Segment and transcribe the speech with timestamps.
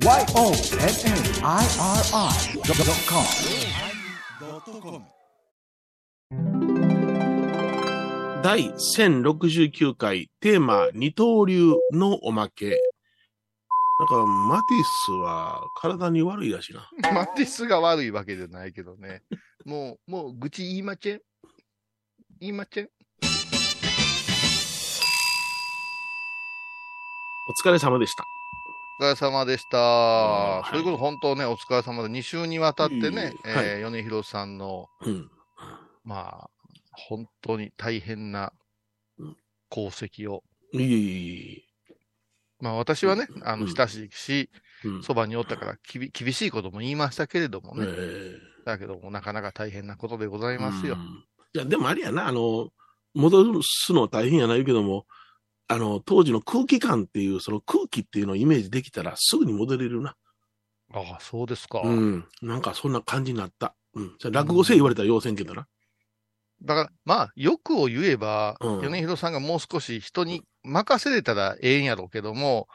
[0.00, 0.62] YONNIRI.com
[8.44, 12.78] 第1069回テーマ二刀流のおまけ。
[13.98, 16.88] なんか、マティスは体に悪いらしいな。
[17.12, 19.24] マティスが悪いわけじゃないけどね。
[19.64, 21.20] もう、もう、愚痴言いまちぇん
[22.38, 22.88] 言いまちぇん
[27.48, 28.37] お疲れ様でした。
[29.00, 29.78] お疲れ様でした。
[29.78, 35.30] はいそれこそ本当ね、お疲れ様で、2週にわたってね、うんはいえー米広さんの、うん。
[36.04, 36.50] まあ、
[36.92, 38.52] 本当に大変な
[39.18, 39.36] うん
[39.70, 40.42] 功績を、
[40.72, 41.94] いえいえ。
[42.60, 44.50] まあ私はね、あの、うん親しいし、
[44.84, 45.02] うん。
[45.04, 48.32] そばにおったからきび厳しいことも言いましたけれどもね、え
[48.64, 50.94] だけどもなかなか大変なことでござえいますよ。
[50.94, 52.68] うんいや、でもあれやな、あの、
[53.14, 55.06] 戻すの大変やないけども、
[55.68, 60.16] あの、当時の空気感っていう、その空気っていうのをイメージできたらすぐに戻れるな。
[60.92, 61.82] ああ、そうですか。
[61.84, 62.24] うん。
[62.40, 63.74] なんかそんな感じになった。
[63.94, 64.16] うん。
[64.18, 65.66] じゃあ落語せえ言われたら要せんけどな。
[66.62, 72.66] だから、まあ、欲を言えば、うん米広さんがもう少し人に任せれたらええんやろうけども、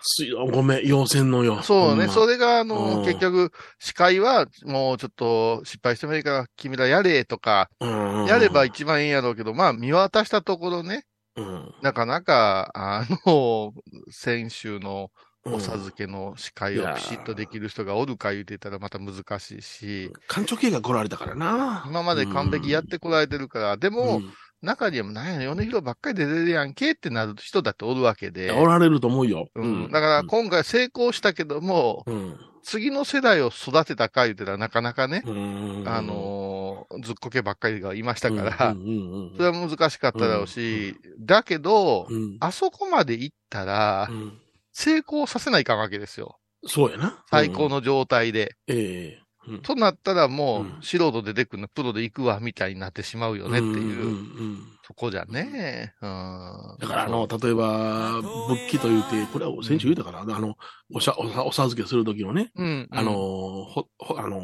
[0.52, 1.62] ごめん、要せんのよ。
[1.64, 11.04] そうね、まそれが、あの、うん結局、司会は、もうちょっと失敗してもいいから、君らやれとか、うんやれば一番いいんやろうけど、まあ、見渡したところね、
[11.36, 11.74] うん。
[11.82, 13.74] なかなか、あの、
[14.12, 15.12] 先週の
[15.46, 21.84] うんお授けの司会をピシッとできる人がおるか言うてたらまた難しいし、館長系が来られたからな。
[21.86, 28.50] 今まで完璧やってこられてるから、でも、うん中には、なんや、米広ばっかり出てるやんけってなる人だっておるわけで。
[28.52, 29.50] おられると思うよ。
[29.56, 29.92] うん。
[29.92, 32.38] だから、今回成功したけども、うん。
[32.64, 36.53] 次の世代を育てたか言うてたらなかなかね、うんあ、のー
[37.02, 38.76] ずっこけばっかりがいましたから、
[39.36, 44.40] それは難しかっただろうし、だけど、うんあそこまで行ったらう、ん
[44.76, 46.40] 成功させないかんわけですよ。
[46.66, 47.24] そうやな。
[47.30, 48.56] 最高の状態で。
[48.68, 54.14] ええうんとなったらもうんう、素人出てくるのプロで行くわ、みたいになってしまうよねっていう、んん
[54.56, 55.94] んそこじゃね。
[56.02, 56.78] うん。
[56.80, 60.56] だから、あの、例えば、仏器と言うて、これは先週言ったかな、あの、
[60.94, 62.88] おしゃ、おさお授けするときのね、うん。
[62.92, 64.40] あの、ほ、ほあの、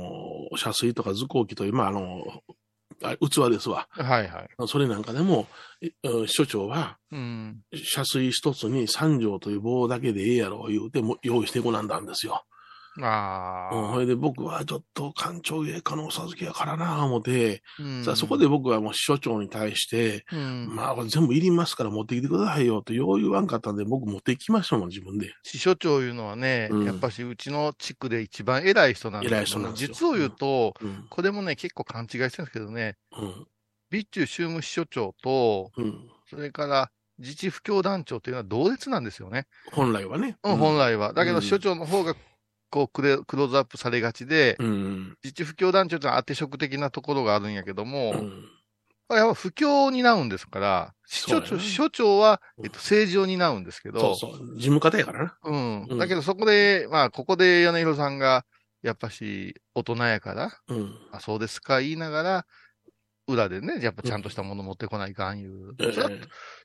[0.55, 2.23] 遮水とか図工器という、まあ、あの、
[3.03, 3.87] あ器ですわ。
[3.91, 4.67] はいはい。
[4.67, 5.47] それなんかでも、
[6.27, 7.61] 所長は、うん。
[7.73, 12.43] 遮水一つに三条という棒だけでええやろ、言うて、も用意してこなんだんですよ。
[13.07, 13.93] あうん、あ。
[13.93, 20.75] それで僕はちょっと官庁芸家のお授けやからな、思って、うんさあそこで、僕はもう所長に対して、うん。
[20.75, 25.33] まあ、これ全部いりますから持ってきてくださいよと、よう言わんかったんで、僕持ってきましたもん、自分で。
[25.43, 31.05] 支所長いうのはね、うんやっぱしうちの地区で一番偉い人なんです偉い人なんですよ実を言うと、うん。
[31.09, 33.47] これもね、結構勘違いしてるんですけどね、うん。
[33.91, 36.09] 備中宗務支所長と、うん。
[36.29, 39.45] それから自治不協団長というのは同列なんですよね。
[39.71, 40.37] 本来はね。
[40.43, 41.13] うん、本来は。
[41.13, 42.15] だけうんど、支所長の方が、
[42.69, 45.17] こうクレ、クローズアップされがちで、うん。
[45.23, 48.45] 自治不協団長というのは当て職的なところがあるんやけども、うん。
[49.09, 54.55] やっぱ不協を担うんですから、支所長、ね支所長は、うんえっと、政治を担うんですけど、そうそう。
[54.55, 55.37] 事務方やからな。
[55.43, 55.83] うん。
[55.89, 58.45] うんだけどそこで、まあ、ここで米広さんが、
[58.81, 60.95] やっぱし、大人やから、うん。
[61.11, 62.45] あ、そうですか、言いながら、
[63.29, 65.73] 裏でね、やっぱちゃんとしたもの持ってこないかんいう。
[65.79, 66.09] えそれは、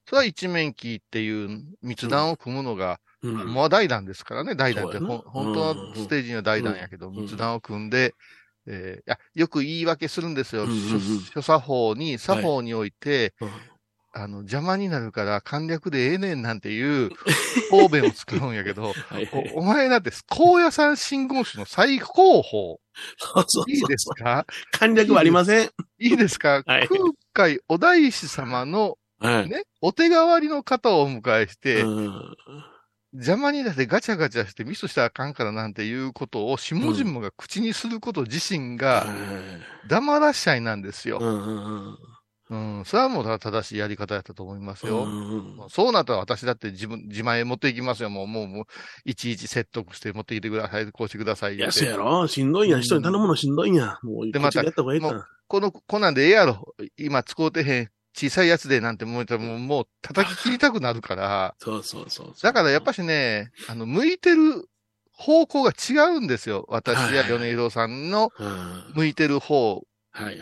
[0.07, 3.47] それは一面記っていう密談を組むのが、えうん。
[3.49, 7.17] もう大談ですからね、大談って、本当のステージには大談やけど、うん。
[7.17, 8.15] 密談を組んで、
[8.67, 10.67] えーいや、よく言い訳するんですよ。
[10.67, 10.99] 諸
[11.35, 13.51] 諸作法に、作法において、うん
[14.17, 17.11] あの、邪魔になるから簡略でええねんなんていう
[17.71, 19.53] 方便を作るんやけど、はいはい。
[19.57, 22.43] おお前だって、高野山信号種の最高峰。
[23.19, 23.71] そうそう。
[23.71, 24.47] いいですか？
[24.71, 25.71] 簡略はありません。
[25.99, 27.01] いいですか、はい空
[27.33, 29.49] 海お大師様のはい。
[29.49, 32.37] ね、お手代わりの方をお迎えして、うん。
[33.15, 39.07] 邪魔になってガチャガチャしてミスしたらあかんからなんていうことを下々が口にすること自身が
[39.89, 41.19] 黙らっしゃいなんですよ。
[41.21, 41.99] うんうんうん。
[42.51, 42.83] うん。
[42.85, 45.05] それはもう正しいやり方やったと思いますよ。
[45.05, 48.11] うそうなったら私だって自分、自前持っていきますよ。
[48.11, 48.65] もう、もう、もう、
[49.05, 50.93] いちいち説得して持ってきてください。
[50.93, 51.57] こうしてください。
[51.57, 51.67] いや、
[51.97, 52.83] ろしんどいやん。
[52.83, 53.99] 人に頼むのしんどいんや。
[54.03, 55.29] もう、でこっちでやった方がいいかまな。
[55.49, 56.75] この、こんなんでええやろ。
[56.99, 57.91] 今使うてへん。
[58.17, 61.55] 小さいやつでなんて思ったらもう、もう叩き切りたくなるから。
[61.59, 62.35] そうそうそうそう。
[62.43, 64.69] だからやっぱしね、あの、向いてる
[65.13, 66.65] 方向が違うんですよ。
[66.69, 68.31] 私や米広さんの
[68.95, 69.83] 向いてる方、
[70.23, 70.37] いはい。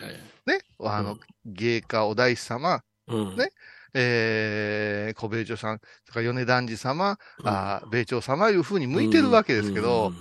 [0.45, 0.59] ね。
[0.81, 3.35] あの、うん芸家お大師様、うん。
[3.37, 3.49] ね
[3.95, 10.13] えー、小米長さん、とか米團次様、うんあー米長様いう風に向いてるわけですけど、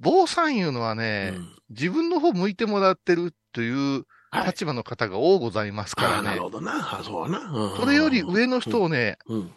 [0.00, 6.40] 坊さんいうのはうね、ん自分の方向いてもらってるというはい立場の方が多ございますからねなる。
[6.42, 6.98] ほどな。
[7.00, 7.38] あそうはな。
[7.40, 9.50] うんそれより上の人をね、うん。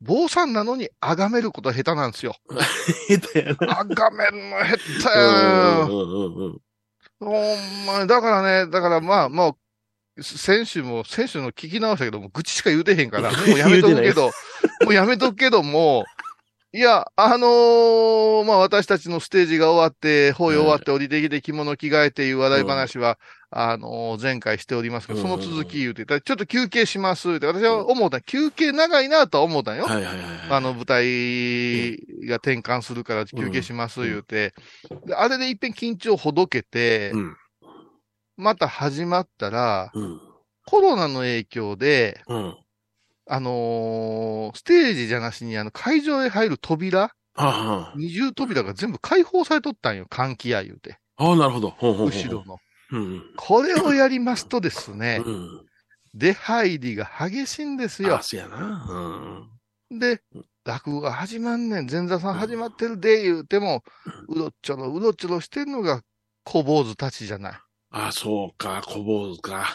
[0.00, 2.34] 坊さんなのに崇めることは下手なんですよ。
[3.08, 3.84] 下手やな。
[3.84, 5.18] 崇めるの下手
[5.90, 6.58] うんや
[7.20, 9.56] まに、だからね、だからまあ、も
[10.16, 14.30] う、選手も、選手の聞き直したけども、愚痴しか言うてへんから、 もうやめとくけど、
[14.84, 16.04] もうやめとくけども、
[16.72, 23.18] いや、あのーまあ私たちのステージが終わって、法要終わって降りてきて着物着替えていう話題話は、
[23.52, 28.20] あのー前回しておりますけど、その続き言うてたら、ちょっと休憩しますって、私は思った。
[28.20, 29.86] 休憩長いなとは思ったんよ。
[29.86, 30.16] はいはいはい。
[30.50, 31.96] あの、舞台
[32.28, 34.54] が転換するから休憩します言うて、
[35.04, 37.36] であれでいっぺん緊張ほどけて、うん。
[38.36, 40.20] また始まったら、うん。
[40.66, 42.56] コロナの影響で、うん。
[43.26, 47.12] あのーステージじゃなしに、あの、会場へ入る扉、
[47.96, 50.98] 二重扉が全部開放されとったんよ、換気や言うて。
[51.16, 51.30] あ。
[51.30, 51.70] ああ、なるほど。
[51.70, 52.44] ほうほう後ろ。
[52.44, 52.58] の。
[52.92, 53.22] うん。
[53.36, 55.66] これをやりますとですね、うん。
[56.14, 58.22] 出入りが激しいんですよあ、。
[58.22, 59.48] そうやな。
[59.90, 60.22] で、
[60.64, 61.90] 落語が始まんねん。
[61.90, 63.82] 前座さん始まってるで言うても、
[64.28, 66.02] うろっちょろ、うろちょろしてんのが
[66.44, 67.52] 小坊主たちじゃない。
[67.92, 69.66] あ、そうか、小坊主か。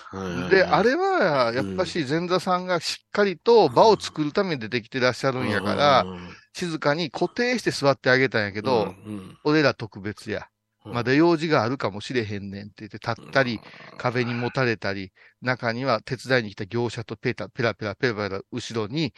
[0.50, 10.47] で、あれは、やっぱし前座さんがしっかりと場を作るために出てきてらっしゃるんやから、うん静かに固定して座ってあげたんやけど、うん俺ら特別や。
[10.86, 13.60] まだ用事があるかもしれへんねんって言って、立ったり、
[13.98, 15.12] 壁にもたれたり、
[15.42, 19.14] 中には手伝いに来た業者とペタ、ペラペラペラペラ後ろに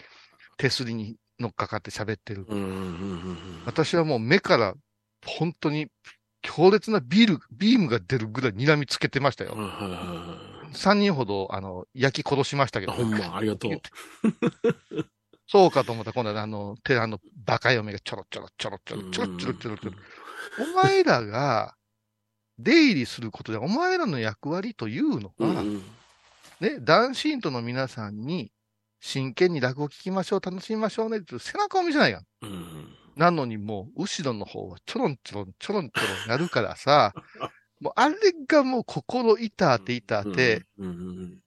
[0.58, 2.46] 手すりに乗っかかって喋ってる。
[3.66, 4.74] 私はもう目から
[5.26, 5.88] 本当に
[6.42, 9.56] 強烈なビール、ビームが出るぐらい睨みつけてましたよ。
[10.74, 12.94] 3人ほど、あの、焼き殺しましたけど。
[12.94, 13.72] ほんま、ありがとう。
[15.50, 19.98] そうかと思ったら、今度はあの、寺のバカ嫁がちょろちょろちょろちょろちょろちょろちょろ。
[20.60, 21.76] お前らが
[22.60, 25.84] 出入りすることで、お前らの役割というのが、うんうん。
[26.60, 28.52] ね、男子ントの皆さんに
[29.00, 32.24] 真剣に落語聞きましょう、楽しみましょうねって背中を見せないやん。
[32.42, 37.14] うんなのにもう、後ろの方はちょろんちょろんちょろんちょろんやるからさ、
[37.82, 38.16] もうあれ
[38.48, 41.40] がもう心痛って痛って、うんうんうん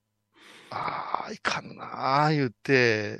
[0.73, 3.19] ああ、いかんなあ言って、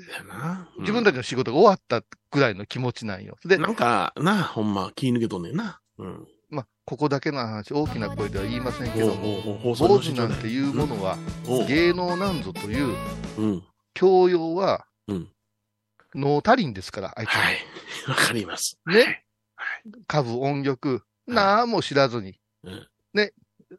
[0.79, 2.01] 自分たちの仕事が終わった
[2.31, 3.37] ぐらいの気持ちなんよ。
[3.45, 5.79] で、なんか、な、ほんま、気抜けとんねんな。
[5.97, 6.27] うん。
[6.49, 11.17] まあ、ここだけの話、大きな声では言いませんけども、ほう放送坊主なんていうものは、
[11.47, 12.95] おう芸能なんぞという
[13.37, 13.63] うん。
[13.93, 15.27] 教養は、うん
[16.13, 17.39] 脳足りんですから、あいつは。
[17.41, 17.55] はい。
[18.07, 18.77] わかります。
[18.85, 19.23] ね。
[20.07, 22.37] 株音力、なあも知らずに。
[22.65, 23.31] うんね。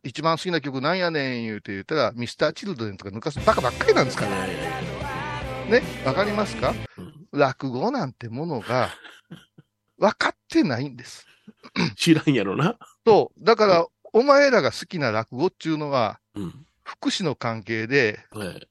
[0.03, 4.31] 一番好きな曲なんやねん言うて言ったら、ミスターチルドレンとか抜かすバカばっかりなんですから。
[4.31, 4.63] はいはいは
[5.69, 5.83] いね。
[6.07, 6.73] わかりますか？
[6.97, 8.91] うん落語なんてものが、
[9.99, 11.27] 分かってないんです。
[11.97, 12.79] 知らんやろな。
[13.07, 13.45] そう。
[13.45, 16.67] だから、お前らが好きな落語っていうのは、うん。
[16.85, 18.69] 福祉の関係で、はい。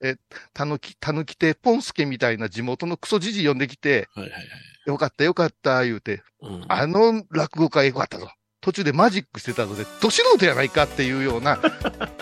[0.53, 4.43] たぬき、たぬき亭ポンスケみたいな地元のクソじじい呼んできて、はいはいはい。
[4.87, 6.65] よかったよかった言うて、うん。
[6.67, 8.29] あの落語家よかったぞ。
[8.61, 11.59] 途中でマジックしてたので、ど素人やないかっていうような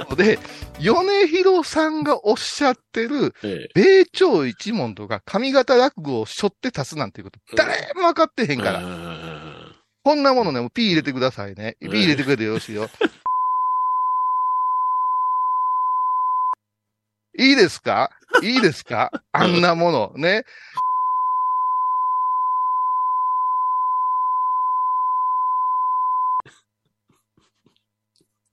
[0.10, 0.40] ので、
[0.80, 8.56] 米広さんがおっしゃってる、え米朝一門とか上方落語を背負って立つなんていうこと、誰も分かってへえ。
[8.56, 8.80] んから。
[8.80, 8.82] ら。
[10.04, 11.76] こんなものね、もう P 入れてくださいね。
[11.82, 12.90] P うん入れてくれてよろしいよ。
[17.38, 18.10] いいですか？
[18.44, 19.12] いいですか？
[19.32, 20.12] あんなもの。
[20.16, 20.44] ね。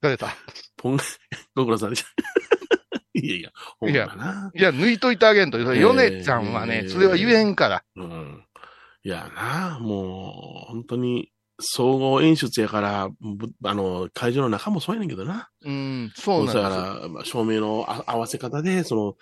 [0.06, 0.28] 疲れた。
[0.76, 0.98] ポン、
[1.54, 2.08] ご苦労さんでした。
[3.14, 4.52] いやいや、ほんまな。
[4.54, 5.58] いや、抜いといてあげんと。
[5.58, 7.84] ええヨネちゃんはね、それは言えんから。
[7.96, 8.44] うん。
[9.02, 15.48] いやな、もう、本当に、総合演出やから、ぶあの、会場の中もそうやねんけどな。
[15.62, 17.02] うん、そうだかなんですよ。
[17.02, 19.14] ら、まあ照明のあ合わせ方で、その、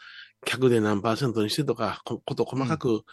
[0.44, 3.04] 客で何パーセントにしてとか、ここと細かく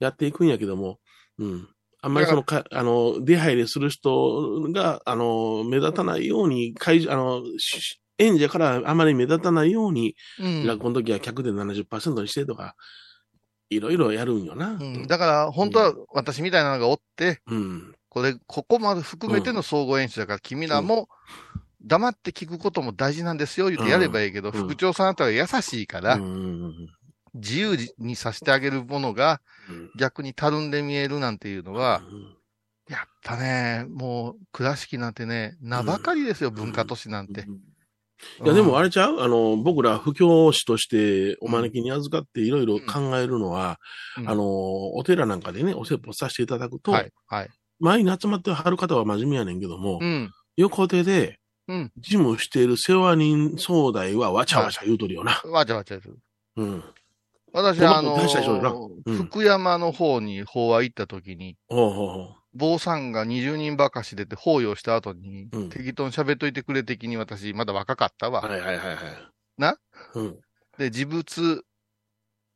[0.00, 0.98] やっていくんやけども、
[1.38, 1.68] うん。
[2.04, 10.66] あんまりそのか、あの、出入りする人が、あの、目立たないように、会場、あの、し演者からあまり目立たないように、うん。
[10.66, 12.74] 落語の時は客で70%にしてとか、
[13.70, 14.72] いろいろやるんよな。
[14.72, 15.06] うん。
[15.06, 17.94] だから、本当は私みたいなのがおって、うん。
[18.10, 21.08] これ、ここまで含めての総合演出だから、君らも
[21.80, 24.54] 黙って聞くことも大事なんですよ、言ってやればいいけど、うん。
[24.54, 26.74] 副長さんあたりは優しいから、うん
[27.34, 32.36] 自由にさせてあげるものがうん逆にたるんで見えるなんていうのは、うん
[32.86, 37.46] やっぱね、もう、倉敷なんてね、名ばかりですよ、文化都市なんて。
[38.44, 39.20] いや、でもあれ、れちゃう？
[39.22, 43.80] あの、僕ら布教師としてお招きに預かっていろいろ考えるのは、
[44.18, 44.44] うんあの、
[44.96, 47.48] お寺なんかでね、お説法させていただくと、はい、はい。
[47.80, 50.30] 前に集まってはる方は真面目やねんけども、うん。
[50.58, 55.40] 横手で、うん事務している世話人総代はわちゃわちゃ言うとるよな。
[55.46, 56.18] わちゃわちゃする。
[56.56, 56.84] うん。
[57.54, 61.56] 私、ほんまあの大した人やなうん福山の方に法話行った時に。
[62.56, 68.42] 坊さんが20人ばかし出て法要した後に、うん適当に喋っといてくれ的に私、まだ若かったわ。
[68.42, 68.96] はいはいはいはい。
[69.56, 69.76] な？
[70.14, 70.36] うん。
[70.78, 71.62] で、自仏、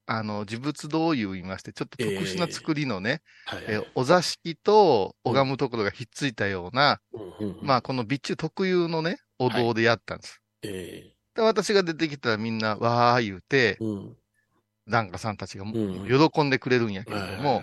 [0.07, 10.43] あの、自仏道いう言いまして、ちょっと特殊な作りのね、はいえお座敷と拝むところがひっついたような、うんまあ、この備中特有のね、お堂でやったんです。
[10.63, 14.17] えで、私が出てきたらみんな、わー言うてえ、うん。
[14.89, 17.63] 檀家さんたちがん喜んでくれるんやけれども、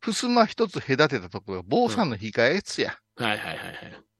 [0.00, 2.98] ふすま一つ隔てたところが坊さんの控え室や。
[3.16, 4.10] はいはいはいはい。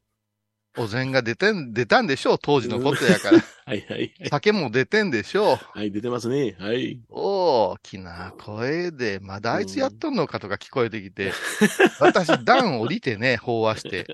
[0.79, 3.39] お膳が出てん、出たんでしょう、当時のことやから。
[3.67, 4.13] はいはいはい。
[4.31, 5.79] 酒も出てんでしょう。
[5.79, 6.57] はい、出てますね。
[6.59, 7.01] はい。
[7.09, 11.33] 大きな声で、まだあいつやっとんのかとか聞こえてきて、
[11.99, 14.07] 私、段降りてね、飽和して、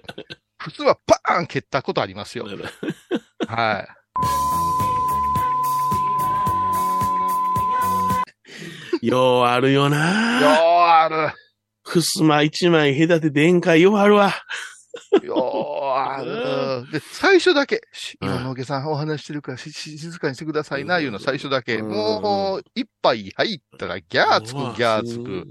[0.56, 2.46] 普通はパーン蹴ったことありますよ。
[3.46, 4.75] はい。
[9.06, 11.32] ようあるよようなある。
[11.84, 14.34] ふすま一枚隔てて宴会ようあるわ。
[15.22, 16.90] ようある。
[16.90, 17.82] で、最初だけ、
[18.20, 21.76] 今のおけさんお話してるから静かにしてくださいな、いうの最初だけ。
[21.76, 25.46] うんもう、一杯入ったらギャーつく、ギャーつく。。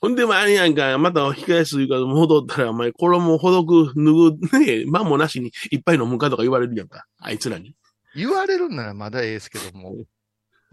[0.00, 7.04] ほんでもあれやんか、また控え室いうか戻ったら、お前衣ほどく脱ぐ、ね間もなしにいっぱい飲むかとか言われるやんか。
[7.18, 7.74] あいつらに。
[8.16, 9.96] 言われるんならまだええですけども、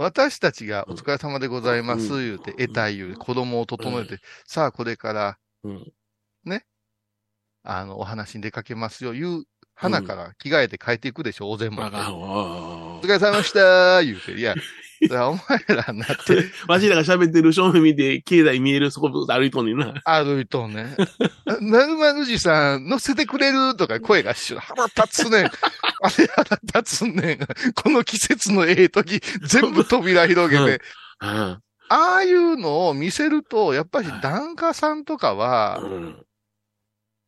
[0.02, 2.24] 私たちがお疲れ様でございます、うん。
[2.24, 5.92] 言うて、得たい言う、子供を整えて、さあこれから、うん。
[7.64, 9.44] あの、お話に出かけますよ、言う、
[9.76, 11.86] 花から着替えて帰っていくでしょ、お膳も。
[11.86, 14.56] あかんわお疲れ様でした言うて、いや、
[15.08, 19.94] それはお前らなって、 わしらが喋ってる正面見て、境内見えるそこ歩いとんねんな。
[20.06, 20.96] 歩いとんね。
[21.62, 25.46] なるまるじさん、乗せてくれるとか声がし腹立つねん。
[25.48, 25.50] あ
[26.18, 27.40] れ腹立つねん。
[27.74, 30.82] この季節のええ時、全部扉広げて。
[31.22, 31.30] うん。
[31.30, 36.31] ああいうのを見せると、やっぱり檀家さんとかは、うんい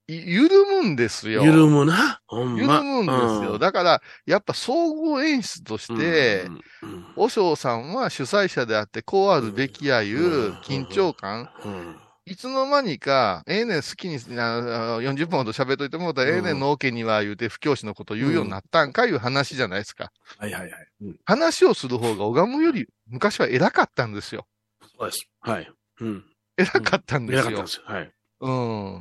[0.07, 1.45] 緩むんですよ。
[1.45, 2.19] 緩むな。
[2.27, 2.59] ほんま。
[2.59, 3.57] 緩むんですよ。
[3.57, 11.49] だから、やっぱ総合演出として、うん、うん和尚さんは主催者であって、こうあるべきやいううん緊張感。
[11.63, 11.95] うん
[12.25, 20.09] いつの間にか、ええねん好きに、あ40分ほど喋っといてもらったら、うんええねんのけには言うて、不教師のこと言うようになったんかいう話じゃないですか。
[20.37, 20.71] はいはいはい。
[21.01, 24.47] うん話をする方が拝むより昔は偉かったんですよ。
[24.97, 25.27] そうです。
[25.41, 25.69] はい。
[25.99, 26.23] うん。
[26.57, 27.71] 偉かったんですよ偉かったんで。
[27.71, 27.83] すよ。
[27.87, 28.11] はい。
[28.43, 28.51] う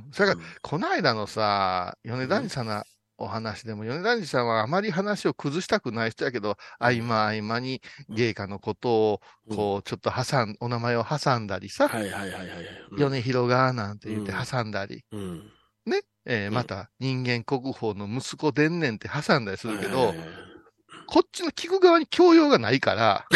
[0.09, 0.11] ん。
[0.13, 2.85] それから、この間のさ、米谷さんの
[3.19, 12.49] お話でも、米谷さんはあまり話を崩したくない人やけど、合間合間に芸家のことを、こう、ちょっと挟ん、お名前を挟んだりさ、はいはいはいはい
[12.97, 14.47] 米広がなんて言ってうん。
[14.47, 15.43] 挟んだり、うん。
[16.25, 16.55] えーうん。
[16.55, 20.15] また、人間国宝の息子でんねんって挟んだりするけど
[21.07, 23.27] こっちの聞く側に教養がないから、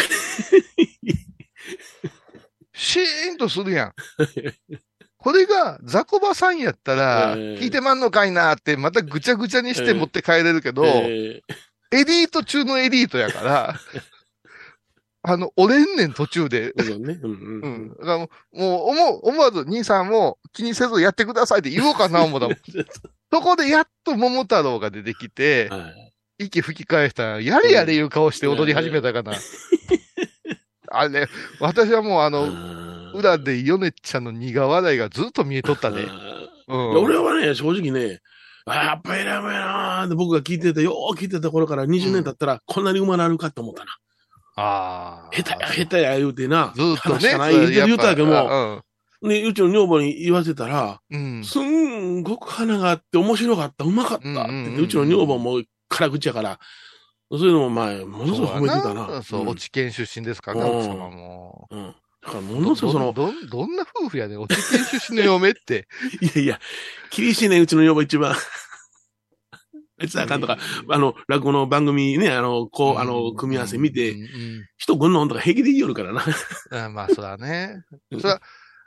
[2.73, 3.93] シーンとするやん。
[5.17, 11.41] これが、ザコバさんやったら、えー聞いてまんのかいなって、またぐちゃぐちゃにして持って帰れるけど、え
[11.91, 13.75] エリート中のエリートやから、
[15.23, 16.71] あの、折れんねん途中で。
[16.71, 17.19] うね。
[17.21, 17.89] うんううんん。
[17.89, 22.57] だからもう、もう思う、思わず、兄さんも気にせずやってくださいって言おうかな思ったもん。
[23.33, 26.13] そこでやっと桃太郎が出てきて、はい。
[26.45, 29.33] 息吹き返したら、やれやれいう顔して踊り始めたかな。
[30.91, 31.27] あれ、
[31.59, 36.03] 私はもうあの、の裏で米ちゃんの苦笑いがずっと見えとったね。
[36.67, 36.89] うん。
[37.03, 38.21] 俺はね、正直ね、
[38.65, 43.97] あやっぱ偉いもんやなーって僕が聞いてた、よー聞いてた頃から20年経ったら、こんなに馬なるかと思ったな。
[44.57, 45.35] ああ。
[45.35, 46.73] 下手や、下手や言うてな。
[46.75, 47.29] ずっとね。
[47.29, 48.83] 話ない言うて言うたけども、も。
[49.21, 51.43] ね、うちの女房に言わせたら、うん。
[51.43, 56.59] すんごく花があって面白かった、うまかったって言って、うちの女房も辛口やから、
[57.31, 59.23] そういうのも前、ものすごい褒めてたそうやな。
[59.23, 61.67] そう、ん落ち県出身ですからね、うん奥様も。
[61.69, 61.95] うん。
[62.21, 65.87] だからものすごいその、ど、ど、どんな夫婦やねん、落ち県出身の嫁って。
[66.21, 66.59] いやいや、
[67.11, 68.35] 厳しいね、うちの女房一番。
[69.99, 70.57] あいつあかんとか、
[70.89, 74.15] あの、落語の番組ね、あの、こう、あの、組み合わせ見て、
[74.77, 76.23] 人来んのとか平気で言いよるからな。
[76.71, 77.83] うんあまあ、そらね。
[78.19, 78.39] そら、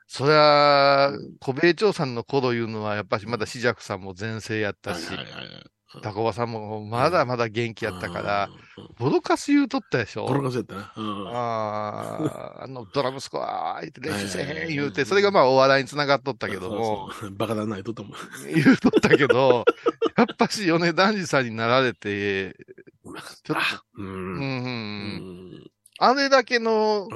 [0.06, 5.70] そりゃ、小米長さんの頃いうのは、やっぱしまだ紫尺さんも前世やったし、はいはいはい
[6.02, 10.26] タコバさんもまだまだ元気やったから、うん、ボロカス言うとったでしょ？
[10.26, 10.92] ボロカスやったな。
[10.96, 18.54] うんああ、あの、ドラムスコア、言って練習せえへん言うて、はいそれがまあお笑いにつながっとったけども、そうそうバカだないとと思う。
[18.54, 19.64] 言うとったけど、
[20.16, 23.60] やっぱし米男児さんになられて、ちょったな。
[23.96, 24.02] う。
[24.02, 25.70] うんんううん、ん。
[25.98, 27.08] あれだけの、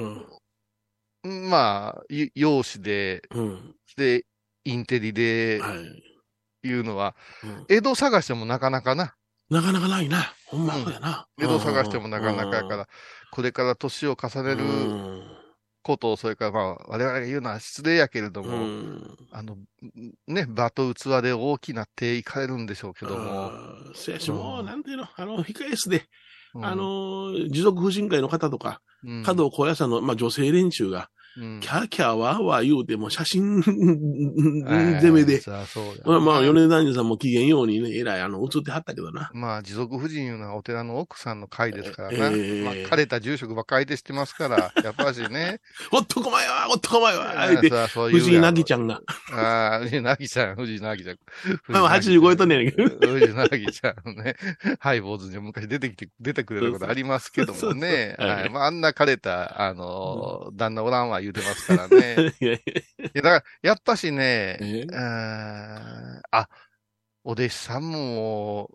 [1.24, 1.48] うん。
[1.48, 3.74] まあ、い容姿で、うん。
[3.96, 4.26] で、
[4.64, 6.03] インテリではい。
[6.68, 7.64] いうのは、うん。
[7.68, 9.14] 江戸探してもなかなかな。
[9.50, 10.34] なかなかないな。
[10.46, 11.26] ほんまそうやな。
[11.40, 12.88] 江戸探してもなかなかやから、
[13.30, 15.24] これから年を重ねるうん。
[15.82, 19.16] こと、それからまあ、我々が言うのは失礼やけれどうも、ん。
[19.30, 19.56] あの、
[20.26, 23.52] ね、場と器で大きな手いかれるんでしょうけども、
[23.94, 26.04] せやし、もう、うんなんていうの、あの、控え室で、
[26.54, 26.64] うん。
[26.64, 29.22] あ、の、持続婦人会の方とか、うん。
[29.22, 35.42] 加藤小屋さんの、まあ、女性連中が、うんキャーキャーワーワー言うて、もう写真はい攻めで、
[36.04, 39.30] まあ、まあ、米田さんも機嫌ようにね、えらい、あの、映ってはったけどな。
[39.34, 42.30] まあ、持続婦人いうのはお寺の奥さんの会ですからな。
[42.30, 45.60] ええまあ、枯れた住職ばっかりでしてますから、 やっぱしね。
[45.90, 48.94] おっとこまいわおっとこまいわあ言うて、藤井なぎちゃゃんが。
[48.94, 49.02] ん。
[49.32, 51.18] ああ、藤井なぎちゃん、藤井なぎちゃん。
[51.68, 52.88] まあ、80超えとんねんけど。
[52.88, 54.36] 藤井なぎちゃんね。
[54.78, 58.16] ハイボーズに昔出てきて、出てくれることありますけどもね。
[58.18, 58.50] はい。
[58.50, 62.34] まあ、あんな枯れた、あのー、旦那おらんわ言うてますからね。
[62.40, 64.86] いやいいや、だから、やっぱしね、え
[66.30, 66.48] あ
[67.24, 68.70] お弟子さんも、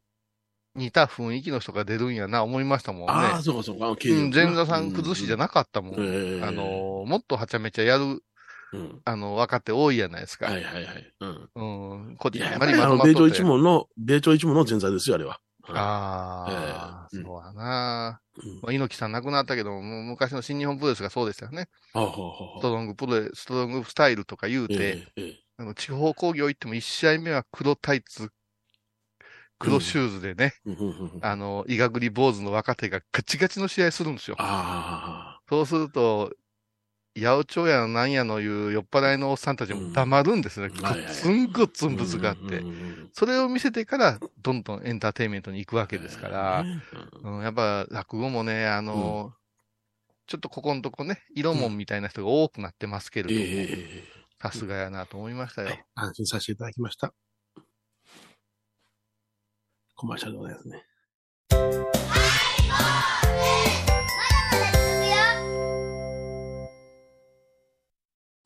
[0.76, 3.06] 似た雰囲気の人が出るんやな、思いましたもんね。
[3.08, 3.88] ああ、そうかそうか。
[3.88, 6.00] うん、前座さん崩しじゃなかったもん。
[6.00, 8.24] ええあの、もっとはちゃめちゃやる、
[8.72, 9.02] うん。
[9.04, 10.46] あの、若手多いやないですか。
[10.48, 11.14] はいはいはい。
[11.20, 11.50] うん。
[11.56, 12.16] うん。
[12.18, 15.40] こっちいや、やっぱりあの、米朝一門の、米朝一門の前座ですよ、あれは。
[15.78, 18.22] ああ、そうだな。
[18.44, 18.56] うん。
[18.62, 21.70] まあ、猪木さん亡くなったけども、もう昔の新日本プロレスがそうでしたよね。
[22.58, 28.32] ストロングプロレス、ストロングスタイルとか言うて、ええええあの地方工業行っても1試合目は黒タイツ、
[29.60, 34.38] 黒シューズでね、うんあの、イガグリ坊主の若手がガチガチの試合するんですよ。
[34.40, 36.32] あそうすると、
[37.20, 40.68] 八百長やのなんやのいう酔っ払いのおっさんたちも黙るんですね。
[40.68, 41.90] うんはいはいすんごっつあ。
[41.90, 42.68] んぶつかってうん。
[42.68, 46.82] うんうんそれを見せてから、どんどんエンターテインメントに行くわけですから、ね
[47.24, 49.34] うん、やっぱ落語もね、あの、
[50.28, 53.46] ちょっとここのとこね、色もんみたいな人が多くなってますけれども、
[54.42, 55.68] さすがやなと思いましたよ。
[55.70, 57.14] はい安心させていただきました。
[59.96, 60.86] コマーシャルでございますね。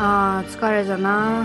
[0.00, 1.44] あー疲れじゃな。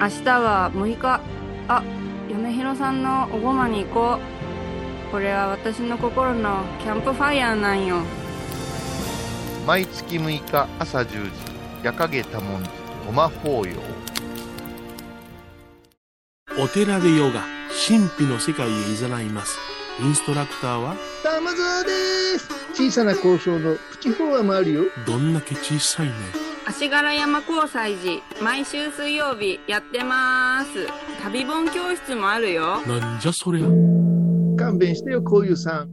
[0.00, 1.20] 明日は6日。
[1.68, 1.82] あ
[2.30, 5.10] 米広さんのおごまに行こう。
[5.12, 7.98] これは私の心のキャンプファイヤーなんよ。
[9.66, 11.30] 毎月6日朝10時、
[11.82, 12.70] 夜影多文字、
[13.06, 13.76] ごま法要。
[16.62, 17.42] お寺でヨガ、
[17.86, 19.58] 神秘の世界へ誘います。
[20.00, 21.90] インストラクターは、玉沢で
[22.38, 22.48] す。
[22.72, 24.84] 小さな交渉のプチフォアもあるよ。
[25.06, 26.47] どんだけ小さいね。
[26.68, 30.86] 足柄山交際時毎週水曜日やってます
[31.22, 33.66] 旅本教室もあるよなんじゃそりゃ。
[34.58, 35.88] 勘弁してよこういうさん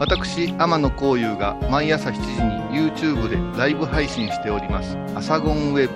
[0.00, 2.20] 私、天野幸雄が毎朝7時
[2.72, 4.96] に YouTube でライブ配信しております。
[5.14, 5.88] アサゴンウェ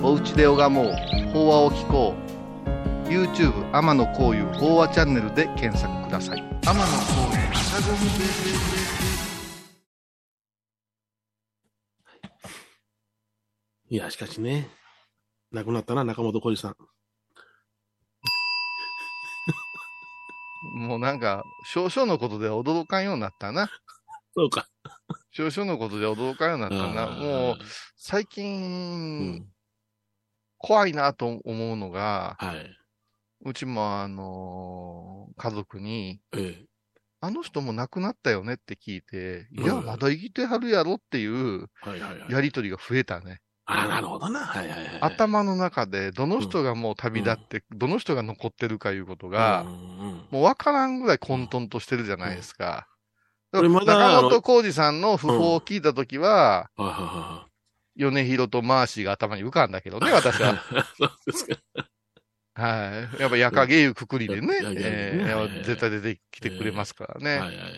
[0.00, 0.06] ブ。
[0.06, 0.92] おうちで拝もう。
[1.32, 2.14] 法話を聞こ
[3.06, 3.08] う。
[3.08, 6.38] YouTube 天野幸雄法話チャンネルで検索ください。
[6.38, 8.89] 天野幸雄アサゴンウェ
[13.92, 14.68] いや、しかしね。
[15.50, 16.76] 亡くなったな、中本浩二さん。
[16.78, 16.86] ブ。
[20.86, 23.68] もうなんか、少々のことでは驚かんようになったな。
[24.36, 24.68] そうか。
[25.32, 27.10] 少々のことで驚かんようになったな。
[27.10, 27.58] もう、
[27.96, 29.52] 最う近、ん。
[30.56, 32.76] 怖いなと思うのが、はい。
[33.40, 36.66] うちもあのー家族に、ええ。
[37.22, 41.68] あの人も亡くなったよねって聞いて、いや、うんまだ生きてはるやろっていう。
[42.28, 43.40] やりとりが増えたね。
[43.72, 44.40] あなるほどな。
[44.40, 44.98] はいはいはい。
[45.00, 49.80] 頭の中で、どの人がもう旅立って、どの人が残ってるかいうことがう、んうん
[50.30, 52.86] もうわからんぐらい混沌としてるじゃないですか。
[53.52, 57.46] これまだ中本浩二さんの訃報を聞いたときは、はいはいは
[57.96, 60.52] 米広とマーシーが頭に浮かんだけどね、 私は。
[60.54, 60.58] い。
[60.96, 61.56] そうですか。
[62.54, 63.20] はい。
[63.20, 65.18] やっぱ夜影いうくくりでね、え
[65.64, 67.30] 絶対出てきてくれますからね。
[67.30, 67.70] はいはいはい。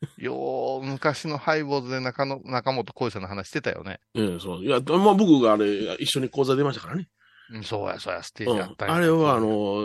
[0.18, 4.00] よう、昔のハイボーズで中野中本浩二さんの話してたよね。
[4.14, 4.64] ええ、そう。
[4.64, 7.08] いや、まあ僕があれ、一緒に講座出ましたからね。
[7.50, 9.82] うんそうや、そうや、ステーうんジあったんやあれは、あ、の、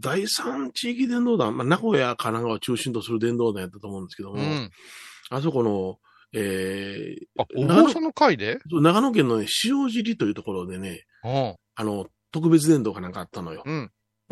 [0.00, 4.70] 第三地域伝道団、まあ、名古屋、神奈川を中心とする伝道団やったと思うんですけども、うん。
[5.30, 5.98] あそこの、
[6.32, 8.60] えあ、お坊さんの会で？
[8.72, 11.56] ー、長野県のね、塩尻というところでね、うん。
[11.74, 13.62] あの、特別伝道かなんかあったのよ。
[13.66, 13.72] う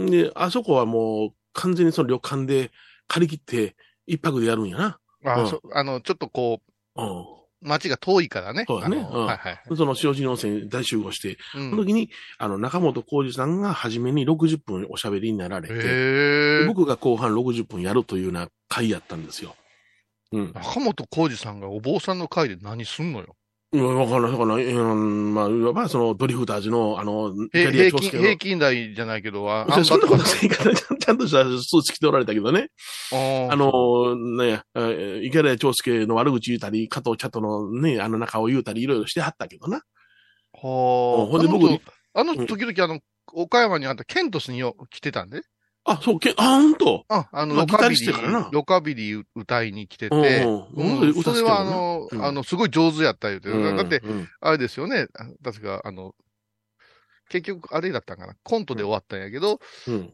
[0.04, 0.06] ん。
[0.06, 2.70] で、あそこはもう完全にその旅館で
[3.08, 4.98] 借り切って一泊でやるんやな。
[5.24, 6.60] あ、うんそあの、ちょっとこ
[6.96, 7.24] う、うん。
[7.64, 8.64] 街が遠いからね。
[8.66, 9.76] そうだねはいはい。
[9.76, 16.66] その塩尻温泉に大集合して、うんその時に、あの、中本浩二さんが初めに60分おしゃべりになられて。
[16.66, 19.54] 僕が後半60分やるというような回やったんですよ。
[20.32, 20.52] うん。
[20.52, 23.36] 中本浩二さんがお坊さんの会で何すんのよ。
[23.74, 24.66] いや、わかんない、わかんない。
[24.66, 32.68] うん、まあ、いわばそのドリフターズの、あの、平均、平均台じゃないけど、あそんなことあないから、ちゃんとしたスーツ着ておられたけどね。
[33.12, 39.76] ああの、ね、えー池田長介の悪口言うたり、加藤茶とのね、あの中を言うたり、いろいろしてはったけどな。
[39.76, 39.82] は
[40.52, 41.26] あ。
[41.26, 41.80] ほんで僕に
[42.12, 43.00] あの時々あの、
[43.32, 45.40] 岡山にあったケントスによ来てたんで。
[45.84, 47.04] あ、そう、け、あ、ほんと？
[47.08, 51.22] あ、あの、ロカビリー、ロカビリー歌いに来てうんて、うん。
[51.22, 52.24] それはあの、うん。
[52.24, 56.14] あの、すごい上手やった言うて、うんだって、うんあれですよね、あ確か、あの、
[57.28, 60.12] 結局、あれだったんかな、コントで終わったんやけど、うん。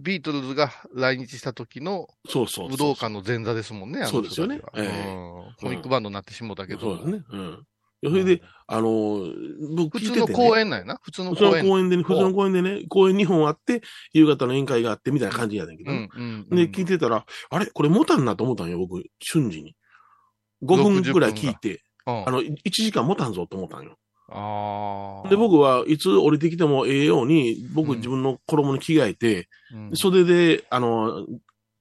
[0.00, 2.68] ビートルズが来日した時のそうそうそう。
[2.70, 4.60] 武道館の前座ですもんね、あのそうですよね。
[4.60, 7.24] コミックバンドになってしもうたけど、そうですね。
[7.30, 7.66] うん。
[8.04, 9.24] それで、あの、
[9.76, 11.66] 僕普通聞いてて、ね、の公演なんやな、普通の普通の公演。
[11.68, 13.82] 公演でね、普通の公演でね、公演2本あって、
[14.12, 15.90] 夕方の宴会があってみたいな感じやねんけど。
[15.90, 16.46] ね、うん、うん。
[16.50, 16.56] うん。
[16.56, 17.66] で、聞いてたら、あれ？
[17.66, 19.74] これ持たんなと思ったんよ、僕、瞬時に。
[20.62, 22.28] 5分ぐらい聞いて、うん。
[22.28, 23.96] あの、1時間持たんぞと思ったんよ。
[24.30, 25.28] あー。
[25.30, 27.96] で、僕はいつ降りてきてもええように、僕うん。
[27.96, 29.90] 自分の衣に着替えて、うん。
[29.90, 31.26] で袖で、あの、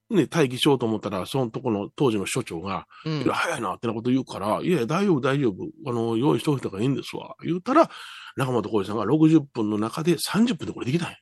[0.10, 5.56] ね、待機しようと思ったら、そのとこの当時の所長が、うんいや、早いなってなこと言うから、いや大丈夫、大丈夫。
[5.86, 7.36] あの、用意しといた方がいいんですわ。
[7.44, 7.90] 言ったら、
[8.38, 11.18] 中本浩二さんが60分の中で30分でこれできたんや。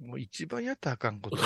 [0.00, 1.36] もう一番やったらあかんこと。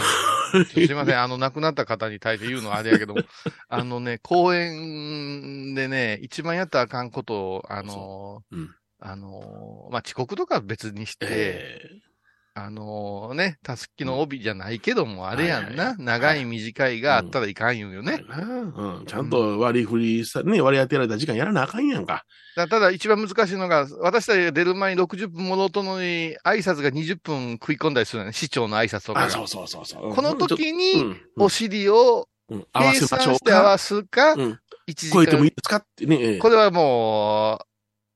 [0.65, 3.21] すいません、あの、亡くなった方に対して言うのはあれやけども、
[3.69, 8.75] あのね、公演でね、一番やったらあかんことを、あのう、うん。
[8.99, 11.81] あの、まあ、遅刻とかは別にして、え
[12.59, 18.25] あのね、たすきの帯じゃないけども、あれやんな、はいはいはい長い短いがあったらいかんよね。
[18.27, 19.05] えなうん。
[19.07, 22.25] ちゃんと割り振りさ、ね、割り当てられた時間やらなあかんやんか。
[22.57, 29.29] だただ一番難しいのが、私たちが出る前に60分戻ったのに、挨拶が20分食い込んだりするのね、市長の挨拶とか。
[29.29, 30.15] そうそうそうそう。
[30.15, 33.79] この時うに、ん、お尻をうん、合わ計せましょう算して合わか。
[33.79, 34.59] すか、うん。
[34.87, 35.57] 一時超えてもいい間。
[35.57, 35.77] ですか？
[35.77, 36.17] ってね。
[36.23, 37.67] ええこれはもう、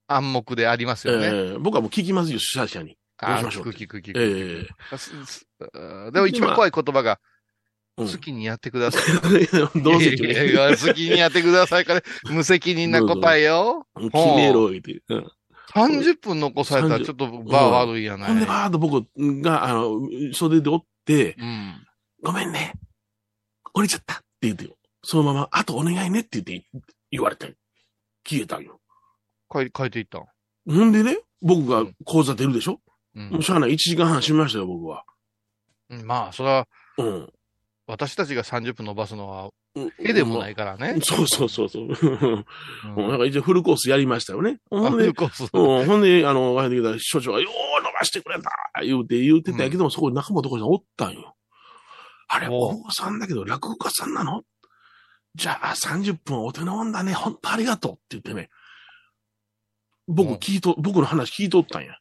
[0.07, 1.27] 暗黙でありますよね。
[1.31, 2.97] ええ僕はもう聞きますよ、主催者に。
[3.23, 4.21] あしましょう聞く聞く聞く。
[4.21, 4.67] え
[6.09, 7.31] えでも一番怖い言葉が、うん
[7.97, 9.03] 好きにやってください。
[9.83, 12.03] どうせ好きにやってくださいから、
[12.33, 13.87] 無責任な答えよ。
[13.95, 15.03] 決めろ、言うて。
[15.09, 15.31] うん。
[15.75, 18.29] 30分残されたらちょっとバー悪いやない。
[18.29, 19.07] ほんで、バーっと僕
[19.43, 20.01] が、あの、
[20.33, 21.87] 袖でおって、うん。
[22.23, 22.73] ごめんね。
[23.75, 24.77] 降りちゃったって言ってよ。
[25.03, 26.67] そのまま、あとお願いねって言って、
[27.11, 27.55] 言われて、
[28.27, 28.81] 消えたんよ。
[29.53, 30.25] 変え、変えていったん？
[30.67, 32.81] ほんでね、僕が講座出るでしょ、
[33.15, 33.21] う。
[33.21, 35.05] もうんしゃあない、1時間半しましたよ、僕は。
[35.91, 36.69] うんまあ、それは、
[36.99, 37.33] うん。
[37.87, 40.99] 私たちが30分伸ばすのは、うん絵でもないからね。
[41.01, 41.85] そうそうそうそう。
[41.87, 44.59] うんなんか一応フルコースやりましたよね。
[44.69, 48.51] ほんであフル、コースうん、ほんで、あの、帰ってきた所長が、よう伸ばしてくれた
[48.83, 51.37] 言うて言うてたけども、そこに中本浩二さんおったんよ。
[52.27, 54.43] あれ、お坊さんだけど落語家さんなの？
[55.37, 57.13] じゃあ30分お手のもんだね。
[57.13, 58.51] ほんとありがとうって言ってね。
[60.09, 62.00] 僕うん聞いと、僕の話聞いとったんや。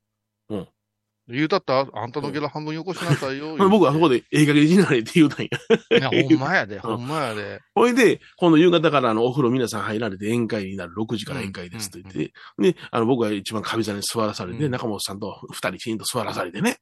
[1.30, 1.86] 言うたった？
[1.86, 3.56] ら、あんたのゲラ半分よこしなさいよ。
[3.70, 5.48] 僕はそこで映画になれって言うたん
[5.92, 6.00] や。
[6.00, 7.60] いや、ほんまやで、ほんまやで。
[7.76, 10.94] ほいで、今度夕方からあのお風呂皆さん入られて宴会になる。
[10.98, 16.78] 6時から宴会ですと言って、で、あの僕は一番壁座に座らされて、うん中本さんと二人チーンと座らされてね。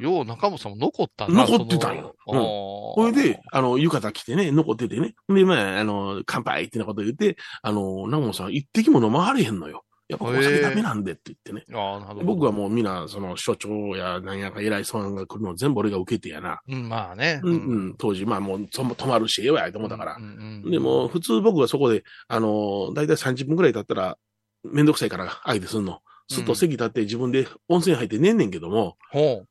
[0.00, 1.46] よう中本さんも残ったな。
[1.46, 5.14] 残ってたんよそのほいで、、あの、浴衣着てね、残っててね。
[5.28, 9.84] で、まあ、あの、乾杯ってなこと言って、あの、中本さん一滴も飲まはれへんのよ。
[10.08, 11.64] やっぱお酒ダメなんでって言ってね。
[11.76, 12.24] ああ、なるほど。
[12.24, 16.60] 僕はもうみんな、その、所長やなんやか偉いさんが来るの全部俺が受けてやな。
[16.66, 17.40] うん、まあね。
[17.44, 17.56] うん、う
[17.90, 20.20] ん、当時、まあもう、そ泊まるし、ええわやと思ったからう。
[20.20, 24.16] んうんでも、普通僕はそこで、あの、だいたい30分くらい経ったら、
[24.64, 26.00] めんどくさいから相手すんの。
[26.30, 29.44] すっと席立って自分で温泉入って寝んねんけども、ほ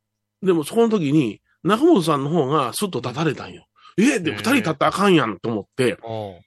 [0.44, 3.66] でもそこの時に、中本さんの方がすっと立たれたんよ。
[3.98, 6.40] ええ二人立ったらあかんやんと思ってう。、ほ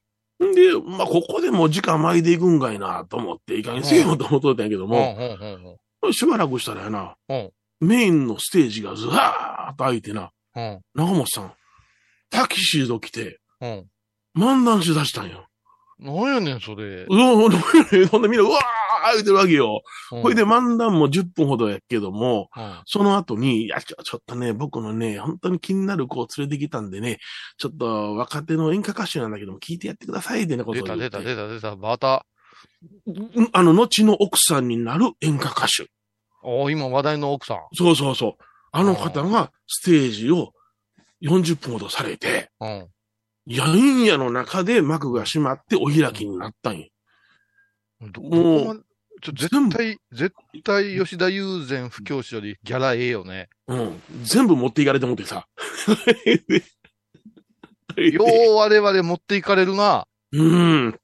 [0.44, 4.88] んで、まあ、ここでもう時間巻いていくんかいなと思って、いかにせよと思っとったんやけどう。
[4.88, 10.33] も、しばらくしたらやな、ほメインのステージがずらーっと開いてな、
[10.94, 11.53] 中本さん、
[12.31, 13.40] タキシード着て。
[14.37, 15.46] 漫談しだしたんよ。
[15.98, 17.05] なんやねん、それ。
[17.09, 19.83] うわ、ほんでみんな、うわー言うてるわけよ。
[20.11, 27.19] ほほいで漫談も10分ほどやけども、うん、その後に、いや、ちょ、ちょっとね、僕のね、本当に気になる子を連れてきたんでね、
[27.59, 30.97] ちょっと若手の演歌歌手なんだけども、聞いてやってくださいってなこと出た。
[30.97, 31.77] 出た、出た、出た。
[31.77, 32.27] また。
[33.07, 35.91] うんあの、後の奥さんになる演歌歌手。
[36.43, 37.59] おー今話題の奥さん。
[37.75, 38.45] そうそうそう。
[38.73, 40.53] あの方がステージを
[41.23, 42.89] 40分ほどされて、うん。
[43.47, 46.87] やんやの中で幕が閉まってお開きになったんよ。
[48.01, 48.87] どもう
[49.20, 53.48] ちょ絶対、絶対吉田友禅不教師よりギャラええよね。
[53.66, 54.02] うん。
[54.22, 55.46] 全部持っていかれてもってさ。
[57.96, 60.06] よう我々持っていかれるな。
[60.33, 60.98] うん。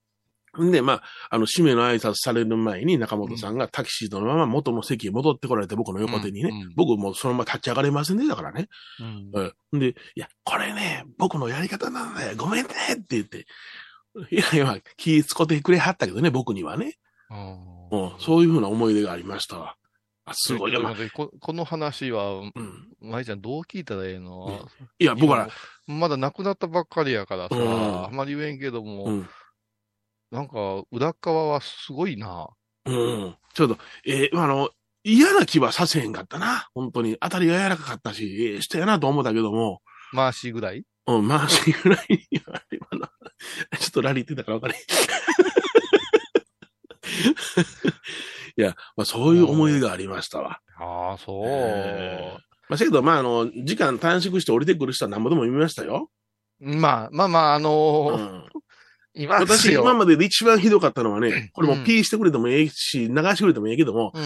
[0.65, 8.69] んで、まあ、あの、締めの挨拶される前に中本さんがタキシードのまま元の席へ戻ってこられて僕の横手にね、うんうん僕もそのまま立ち上がれませんでしたからね。
[9.01, 9.81] うんうん。
[9.81, 12.37] で、いや、これね、僕のやり方なんだよ。
[12.37, 13.47] ごめんねって言って。
[14.31, 16.97] いやいや、気使ってくれはったけどね、僕にはね。
[17.31, 18.13] うん。
[18.19, 19.77] そういうふうな思い出がありましたわ。
[20.25, 20.95] あ、すごいよな。
[20.95, 22.53] ちょっと待ってここの話は、うん。
[23.01, 25.49] 舞ちゃんどう聞いたらええの、いや、僕は、
[25.87, 29.29] まだ亡くなったばっかりやからさ、うんあんまり言えんけども、うん。
[30.33, 32.49] なんか、裏側はすごいな。
[32.87, 33.37] うん。
[33.55, 34.71] ちょっと、えーあの、
[35.05, 36.69] 嫌な気はさせへんかったな。
[36.75, 37.17] 本当に。
[37.21, 39.81] 当たりが柔らかかったし、ええしたやなと思ったけども、
[40.13, 40.85] 回しぐらい？
[41.07, 43.07] うん、回しぐらいには、今の、
[43.79, 44.81] ちょっとラリーってたから分かれへん。
[48.57, 50.61] いや、まあそういう思い出がありましたわ。
[50.79, 51.47] ああ、そう。
[51.47, 52.37] え
[52.69, 56.11] まあ、せやけど、まあ、あの、時間短縮して降りてくる人は何ぼでも見ましたよ。
[56.59, 59.83] まあ、まあまあ、あのうーん、います私、よ。
[59.83, 64.23] 今までで一番ひどかったのはね、これうんもピーしてくれてもええし、流してくれてもええけども、うん。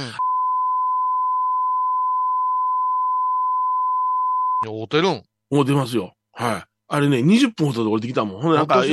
[4.62, 5.24] 会うてるん。
[5.50, 6.14] もう出ますよ。
[6.32, 6.64] はい。
[6.88, 8.42] あれね、20分ほどで降りてきたもん。
[8.42, 8.84] ほんでなんか、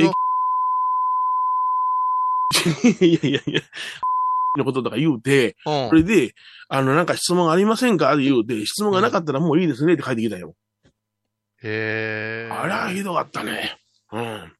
[3.00, 3.60] いやいやいや、
[4.56, 6.34] のこととか言うて、うんそれで、
[6.68, 8.12] あの、なんか質問ありませんか？
[8.14, 9.18] って言うて、質問がなか？
[9.18, 10.54] ったらもういいですねって書いてきたよ。
[11.62, 12.52] へえ。
[12.52, 13.78] あら、ひどかったね。
[14.12, 14.52] うん。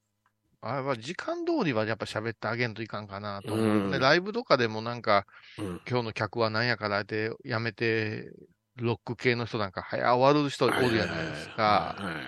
[0.61, 3.67] あれは時間通りはやっぱ喋ってあげんといかんかなと思う。
[3.67, 5.25] うんでライブとかでもなんか、
[5.59, 5.81] うん。
[5.89, 7.01] 今日の客は何やから？
[7.03, 8.31] ってやめて、
[8.77, 11.97] ロック系の人なんか早終わる人おるじゃないですか。
[11.99, 12.27] はいはいはいい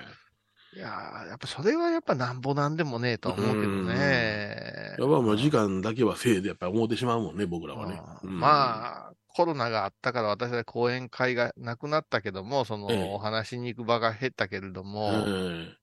[0.79, 4.95] やーやっぱそれはやっぱなんぼなんでもねえとは思うけどね。
[4.99, 8.01] やっぱもう時間だけはせいでやっぱり思ってしまうもんね、僕らはね。
[8.23, 15.77] うんうんまあ、コロナがあったから私は講演会がなくなったけども、その、ええお話しに行く場が減ったけれども、うん。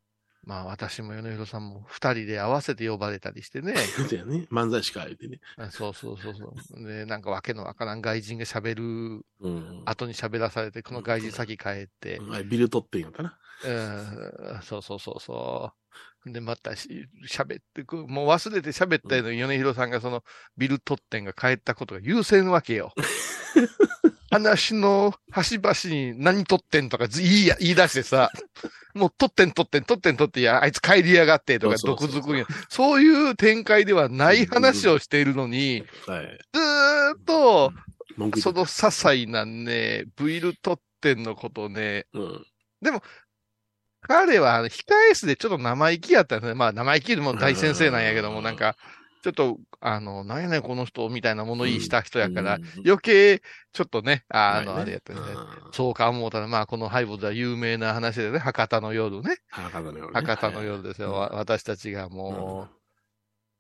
[0.43, 3.76] まあ私も米広さんも二人で合わせて呼ばれたりしてね。
[4.08, 4.47] そうやね。
[4.50, 5.41] 漫才師か言ってね。
[5.58, 6.88] あそうそうそうそう。
[6.88, 9.84] で、なんかわけのわからん外人が喋るうん。
[9.86, 13.38] 後に喋らされて、この外人先帰って、あれビル取ってんやったな。
[13.65, 15.72] うん、そうそうそうそ
[16.26, 16.32] う。
[16.32, 20.24] で、またし喋ってく、もう忘れて喋ったのに、米広さんがその
[20.58, 22.93] ビル取ってんが帰ったことが優先わけよ。
[24.30, 28.30] 話の端々に何取ってんとかず言いや、言い出してさ、
[28.93, 32.46] もう取ってん取ってん取ってん取って、いや、あいつ帰りやがってとか毒づくんや。
[32.70, 36.39] そういう展開ではない話をしているのに、はい。
[36.54, 37.72] ずーっと、
[38.41, 42.46] その些細なね、ビル取ってんのことをね、うん。
[44.01, 46.53] 彼はあの控え室でちょっと生意気やったんですね。
[46.53, 48.75] まあ生意気でも大先生なんやけども、うんなんか、
[49.23, 53.41] ちょっと、あの、なんやねんこの人みたいな物言いした人やから、うん余計、
[53.73, 55.19] ちょっとね、あの、あれやったね。
[55.19, 59.38] うんそうか思うたら、まあこのハイボーズは有名な話でね、博多の夜ね。
[59.49, 60.12] 博多の夜ね。
[60.13, 61.12] 博多の夜ですよ。
[61.12, 62.69] はいわ私たちがも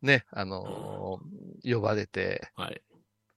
[0.01, 2.81] う、ね、あのー呼ばれて、はい。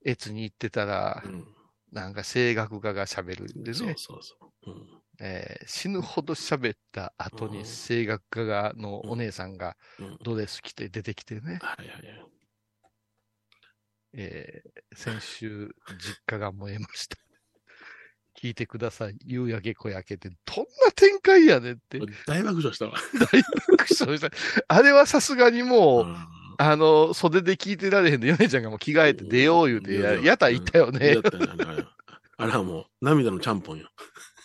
[0.06, 1.44] 越に行ってたらう、ん。
[1.90, 3.94] なんか声楽家が喋るんでそうね。
[3.98, 4.36] そうそ
[4.66, 4.70] う。
[4.70, 12.26] うんえー死ぬほど喋った後にうん声楽家がのお姉さんがうんドレス着て出てきてね、はいはいはい。
[14.14, 17.16] えー先週実家が燃えました。
[18.40, 19.18] 聞いてください。
[19.24, 22.00] 夕焼け小焼けって、どんな展開やねんって。
[22.26, 22.94] 大爆笑したわ。
[23.14, 24.30] 大爆笑した。
[24.68, 26.26] あれはさすがにもう、うん
[26.62, 31.16] あの、袖で聞いてられへんで、ヨネちゃんがもう着替えて出よう言うてや、やった言ったよね
[32.36, 33.88] あれはもう、涙のちゃんぽんよ。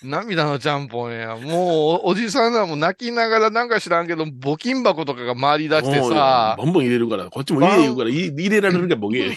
[0.04, 1.36] 涙のちゃんぽんや。
[1.36, 9.36] もう、おじさんらも泣きながらなんか知らんけど、募金箱とかが回り出してさ、もうボンボン入れるから、こっちも入れ言うから、入入れられるかボケ。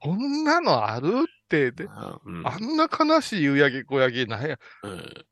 [0.00, 4.58] こんなのあるってって、うんあんな悲しい夕焼け小焼けなんや。
[4.82, 5.24] うん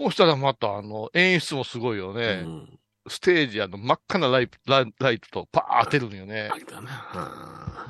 [0.00, 2.42] そうしたらまたあの、演出もすごいよね。
[2.44, 2.78] うん
[3.10, 6.50] ステージあの真っ赤なライライライトとパー当てるのよね。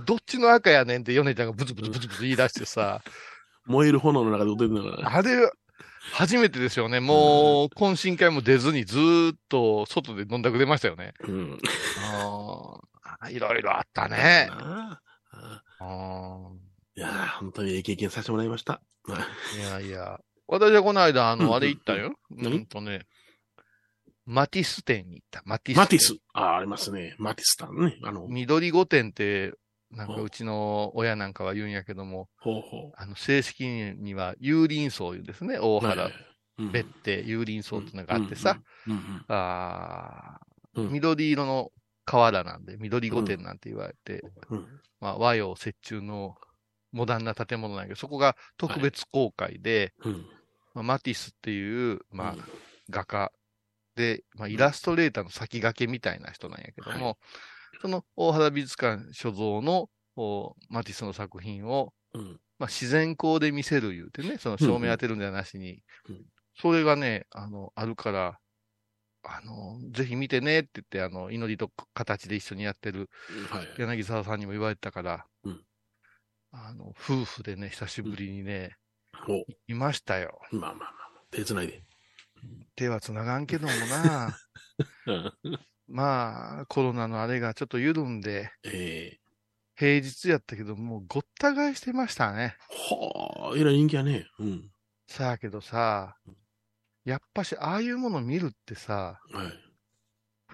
[0.06, 3.02] どっちの赤やねんってヨネちゃんがブツブツブツブツ言い出してさ、
[3.68, 5.16] 燃える炎の中で踊ってるんだから。
[5.16, 5.50] あれ、
[6.12, 7.00] 初めてですよね。
[7.00, 11.14] もう、懇親会も出ずにずーっと外で飲んだくれましたよね。
[11.20, 11.58] うん。
[12.02, 14.48] あーいろいろあったね。
[14.48, 15.00] な
[15.32, 15.50] あ
[15.80, 16.50] あ
[16.96, 18.80] いやー本当にいい経験させてもらいました。
[19.06, 20.18] ーいやいや。
[20.46, 22.14] 私はこの間、あの、うんうんあれ行ったよ。
[22.30, 22.58] う何？
[22.58, 23.06] んとね、
[24.24, 25.42] マティス店に行った。
[25.44, 25.80] マティス店。
[25.80, 26.16] マティス。
[26.32, 27.14] ああ、ありますね。
[27.18, 27.98] マティスタンね。
[28.02, 29.52] あの、緑御殿って、
[29.90, 35.58] なんかうちの親なんかは言うんやけども、ほうほあの、正式には有林荘言うんですね。
[35.58, 35.80] 大う。
[35.80, 36.10] 原
[36.72, 38.58] 別邸有林荘っていうのがあってさ、。
[39.28, 40.40] あ
[40.74, 41.72] 緑色の
[42.04, 44.66] 瓦なんで、緑御殿なんて言われて、うん。
[45.00, 46.36] まあ和洋折衷の
[46.92, 50.26] モダンな建物なんやけど、そこが特別公開で、うん。
[50.74, 52.44] まあ、マティスっていう、まあうん、
[52.90, 53.32] 画家
[53.96, 57.16] で、まあ、イラストレーターの先駆けみたいな人なんやけども、は
[57.80, 62.40] その大原美術館所蔵のおマティスの作品を、うん。
[62.58, 66.22] まあ、自然光で見せる言うてね、その照明当てるんじゃなしに、うん
[66.60, 68.40] それがね、あの、あるから、
[69.22, 73.08] あの、ぜひ見てねって言って、あの、祈りと形で一緒にやってる
[73.48, 73.68] はい。
[73.78, 75.60] 柳沢さんにも言われてたから、うん
[76.50, 78.76] あの、夫婦でね、久しぶりにね、
[79.28, 80.40] おいましたよ。
[80.50, 80.92] まあまあまあ。
[81.30, 81.84] 手繋いで。
[82.74, 84.36] 手は繋がんけどもな。
[85.88, 85.96] うん。
[85.96, 89.18] まあ、コロナのあれがちょっと緩んで、ええ
[89.78, 92.56] 平日やったけど、もうごった返してましたね。
[92.68, 94.26] はあ、えらい人気やね。
[94.40, 94.70] うん。
[95.06, 96.16] さやけどさ、
[97.04, 99.52] やっぱし、ああいうもの見るってさ、はい。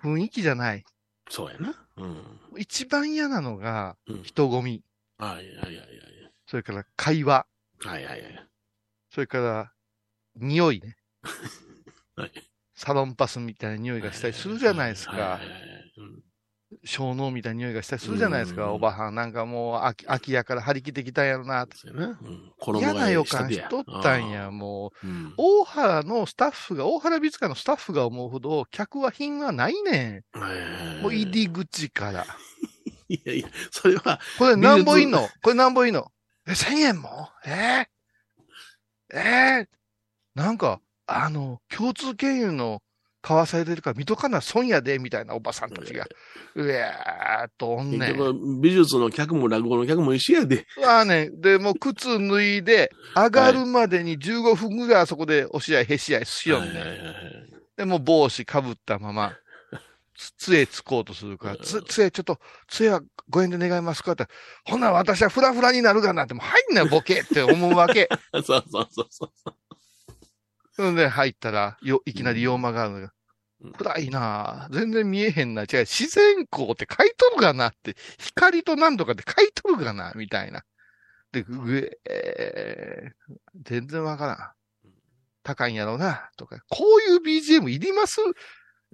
[0.03, 0.85] 雰囲気じゃない。
[1.31, 1.75] そうやな。
[1.97, 2.41] うん。
[2.59, 4.83] 一番嫌なのがうん、人混み。
[5.17, 5.87] はいはいはいはい。
[6.47, 7.47] それから会話。
[7.81, 8.49] はいはいはい。
[9.11, 9.73] それから、
[10.37, 10.97] 匂いね。
[12.15, 12.54] はい。
[12.75, 15.41] サロンパスみたいな匂いがしたりするじゃないですか
[16.85, 18.65] 小脳みたいな匂いがしたりするじゃないですか。
[18.65, 21.67] うんおばはんなんかもう秋、秋やから張り切ってきたんやろな。
[21.73, 22.19] そうやな。
[22.21, 22.53] うん。
[22.59, 25.07] 衣嫌な予感しとったんや、もう。
[25.37, 31.03] 大原のスタッフが、大原美術館のスタッフが思うほど、客は品はないねん。
[31.03, 32.27] もう入り口から。
[33.09, 35.29] いやいや、それは、これ何本いんの？
[35.43, 36.11] これ何本いんの？
[36.49, 37.29] え、1000円も？
[37.47, 39.67] えー、えー、
[40.35, 42.81] なんか、あの、共通経由の
[43.21, 46.07] 買わされてるから見とかな損やで、みたいなおばさんたちが。
[46.55, 48.01] うやーっとおんねん。
[48.01, 50.67] 結局、美術の客も落語の客も一緒やで。
[50.81, 56.75] まあね、で、もう靴脱いで、上がるまでに15分ぐらいあそこで押し合い、へし合いしよんねん。
[56.75, 57.15] はいはいはいはい
[57.77, 59.37] で、もう帽子かぶったまま、
[60.17, 62.39] つ、杖つこうとするから、つ、杖、ちょっと、
[62.69, 64.27] 杖はご縁で願いますかって、
[64.65, 68.09] ほんなら私はフラフラになるがなって、もう入んなよ、ボケって思うわけ。
[68.45, 69.55] そうそうそうそう。
[70.77, 73.11] そんで入ったら、よ、いきなり洋間があるのよ
[73.63, 75.63] うん暗いなぁ全然見えへんな。
[75.63, 80.65] 違う、自然光って書いとるがなって、光と何とかって書いとるがな、みたいな。
[81.33, 84.37] で、ぐえー、全然わからん。
[85.43, 86.59] 高いんやろうな、とか。
[86.69, 88.21] こういう BGM いります？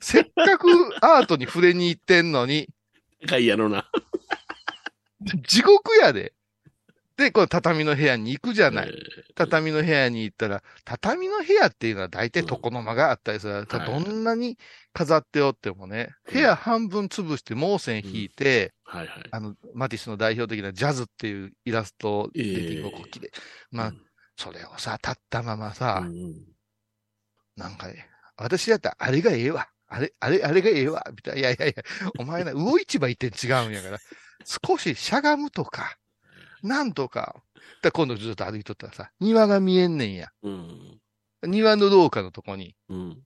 [0.00, 0.68] せっかく
[1.00, 2.68] アートに触れに行ってんのに、
[3.26, 3.90] 高いやろな。
[5.46, 6.32] 地獄やで。
[7.20, 8.88] で、この畳の部屋に行くじゃない。
[8.88, 8.92] え
[9.34, 13.52] 畳の部屋に行ったら、畳の部屋っていうのは大体床の間があったりする。
[13.52, 14.58] はいどんなに
[14.92, 19.24] 飾っておってもね、部屋半分潰して毛線引いて、ーはいはい。
[19.30, 23.30] あの、マティスの代表的なジャズっていうイラスト、をこっきで。
[23.70, 23.92] まあ、
[24.36, 26.02] それをさ、立ったままさ、
[27.56, 29.68] なんかね、私だったらあれがええわ。
[29.88, 31.04] あれ、あれ、あれがええわ。
[31.10, 31.40] みたいな。
[31.40, 31.82] いやいやいや、
[32.18, 33.98] お前な、魚市場行って違うんやから。
[34.44, 35.98] 少ししゃがむとか、
[36.62, 37.42] なんとか。
[37.82, 40.30] だ今度ずっと歩いとったらさ、庭が見えんねんや。
[40.42, 41.00] うん。
[41.46, 43.22] 庭の廊下のとこに、うん。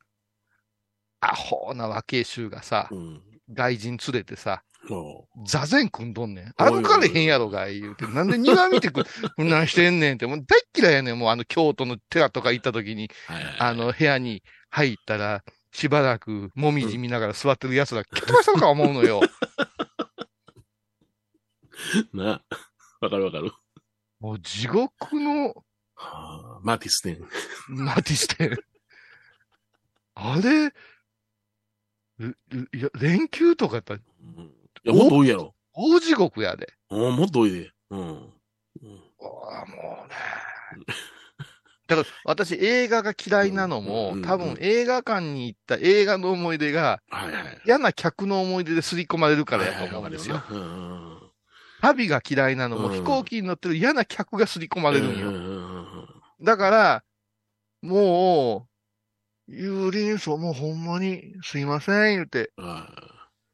[1.21, 3.23] アホな若え衆がさう、ん。
[3.53, 6.53] 外人連れてさ、そ座禅組んどんねん。
[6.57, 8.07] 歩かれへんやろが、言うて。
[8.07, 9.05] なんで庭見てく、
[9.37, 10.27] こんなんしてんねんって。
[10.27, 11.19] もう大っ嫌いやねん。
[11.19, 13.11] もうあの京都の寺とか行った時に。
[13.59, 15.43] あの部屋に入ったら、
[15.73, 19.21] しばらくもみじ見ながら座ってる奴ら、 蹴飛ばしたのか思うのよ。
[22.13, 22.43] な。
[23.05, 23.53] わかるわかる。
[24.21, 25.49] もう地獄の
[25.95, 27.21] はあ、マティステン。
[27.69, 28.57] マティステン。
[30.15, 30.73] あれ、う
[32.21, 32.37] う
[32.73, 34.01] いや、連休とかやったら
[34.37, 34.51] うんい
[34.85, 35.55] や、もっと多いやろ。
[35.73, 36.73] 大地獄やで。
[36.89, 37.71] おもっと多いで。
[37.91, 38.01] うん。
[38.01, 38.31] うん
[39.21, 40.87] ああ、もうね。
[41.87, 47.61] だから、私映画が嫌いなのも、うん多分映画館に行った映画の思い出が、はいはい。
[47.67, 50.43] 嫌な客の思い出で刷り込まれるからやと思うんですよ。
[51.85, 56.09] 旅が嫌いなのも、うん飛行機に乗ってる嫌な客が刷り込まれるんよ。
[56.41, 57.05] だから、
[57.83, 58.69] も
[59.49, 62.89] う、有林層もうほんまにすいません、言うて、あ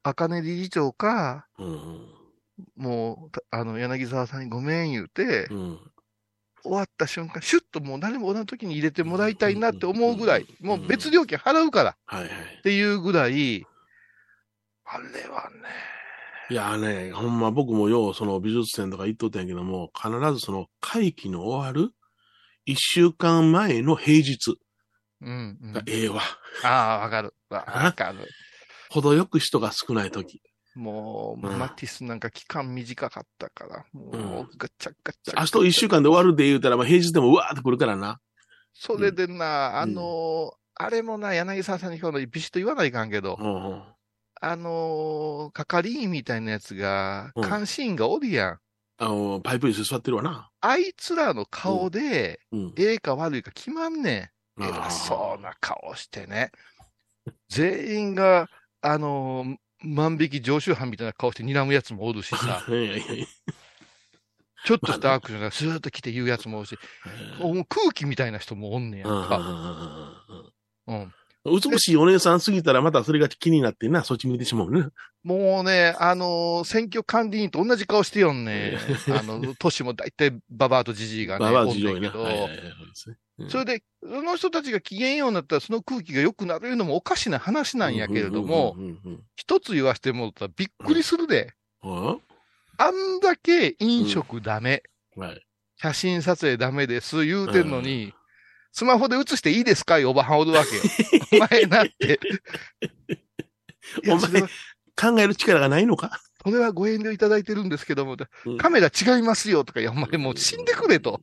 [0.02, 1.46] 赤根理事長か、
[2.76, 5.78] もう、たあの、柳沢さんにごめん言うて、うん。
[6.62, 12.62] 終わった瞬間、シュッともう誰も同じ時に入れてもらいたいなって思うぐらい、うんもう別料金払うからっ。
[12.62, 13.66] ていうぐらい、
[14.84, 15.89] あれはね、
[16.50, 21.92] いやね、ほんま僕もよう、その美術展とか行っとったんやけども、必ずその会期の終わる
[22.64, 24.56] 一週間前の平日
[25.22, 25.82] うん、うんが。
[25.86, 26.22] ええわ。
[26.64, 27.34] ああ、わかる。
[27.50, 28.26] わわかる。
[28.90, 30.42] 程よく人が少ない時。
[30.74, 35.38] もう、うんマティスなんか期間短かったから、もうガチャガチャ。
[35.58, 38.18] 明日一週間で終わるで言うたら、まあ平日でもうわーって来るからな。
[38.72, 40.50] それでな、あうんのー
[40.82, 43.82] あれもな、柳沢さんに今日のビシッと言わないかんけど、うんうん。
[44.40, 48.58] あのー係員みたいなやつが、うん監視員がおるやん。
[48.98, 50.50] あの、パイプ椅子座ってるわな。
[50.60, 52.74] あいつらの顔で、うん。
[52.76, 54.62] ええか悪いか決まんねん。
[54.62, 56.50] あー偉そうな顔してね。
[57.48, 58.48] 全員が、
[58.80, 63.26] あのー万引き常習犯みたいな顔して睨むやつもおるしさ、 いやいやいや
[64.66, 66.78] ちょっとしたアクションがスーッと来て言うやつもおるし、
[67.38, 70.24] もう空気みたいな人もおんねやんうんか。
[70.86, 71.14] うん。
[71.44, 74.88] 美しいお姉さんすぎたらまたそれが気になってな、そっち見てしまうね。
[75.22, 78.78] もうね、あのー選挙管理員と同じ顔してよんね。
[79.08, 82.00] あの、年も大体ババアとジジイがね、ババアおん事情にな。
[82.00, 82.60] ねんけど、はいはいはい
[83.48, 88.76] それで、その人たちが機嫌ようになったらその空気が良くなるのもおかしな話なんやけれども、
[89.34, 91.54] 一つ言わせてもらったらびっくりするで。
[91.82, 92.20] うん
[92.82, 94.82] あんだけ飲食ダメ、
[95.16, 95.46] うんはい。
[95.76, 98.14] 写真撮影ダメです言うてんのに、
[98.72, 99.96] スマホで写していいですか？
[100.08, 100.82] おばはんおるわけよ。
[101.44, 102.18] お前なって。
[104.08, 104.42] お前
[104.96, 106.20] 考える力がないのか？
[106.44, 108.16] それはご遠慮いただいてるんですけども、
[108.46, 111.20] うんカメラ違いますよとか、いや、お前もう死んでくれと。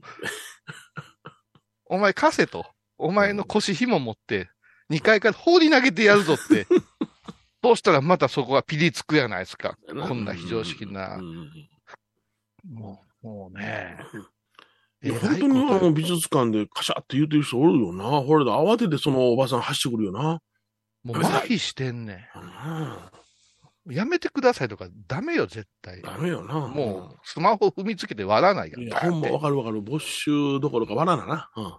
[1.86, 2.68] お前貸せと。
[3.00, 4.50] お前の腰紐持って、
[4.92, 6.68] 2階から放り投げてやるぞって。
[7.64, 9.78] そうしたらまたそこはピリつくやないですか。
[9.88, 11.22] こんな非常識なう。
[11.22, 11.52] ん
[12.72, 13.98] もう、もうね。
[15.04, 18.06] 本当にあの美術館でカシャって言うてる人おるよな。
[18.22, 20.40] ほれで慌ててそのおばさん走ってくるよな。
[21.04, 23.96] もう麻痺してんねうんん。
[23.96, 26.02] やめてくださいとかダメよ、絶対。
[26.02, 26.68] ダメよな。
[26.68, 28.88] もう、スマホ踏みつけて割らないかうん。
[28.88, 29.12] いや、ら。
[29.12, 29.82] ほんまわかるわかる。
[29.82, 31.50] 没収どころかわらなな。
[31.56, 31.74] うん。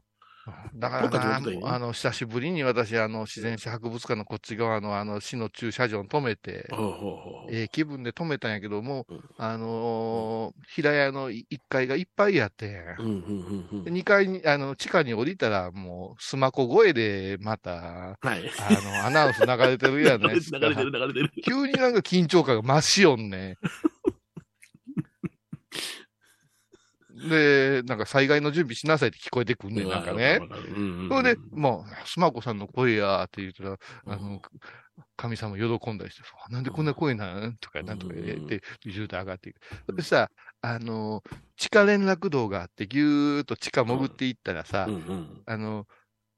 [0.74, 6.68] だからあの、久しぶりに私、あの、自然史博物館のこっち側の、あの、市の駐車場に止めて、
[7.50, 13.12] ええ気分で止めたんやけども、うんあのー平屋の1階がいっぱいやって、うんうん
[13.72, 13.94] うんうん。
[13.94, 18.50] 2階に、あの、地下に降りたら、もう、スマホ声で、また、はい。
[18.58, 20.58] あの、アナウンス流れてるやないですか。
[20.68, 21.30] 流れてる流れてる。
[21.42, 23.56] 急になんか緊張感が増しよんね。
[27.28, 30.40] で、なんか災害の準備しなさいって聞こえてくんねん、なんかね。
[31.08, 34.40] それで、まあ、スマコさんの声やって言ったら、あの、
[35.16, 39.60] 神様喜んだりして、あなんでこんな声なんとか、なんとか言って、ずっと上がっていく。
[39.86, 41.22] それでさ、あの、
[41.56, 44.88] 地下連絡道があって、ぎゅーっと地下潜っていったらさ。
[45.46, 45.86] あの、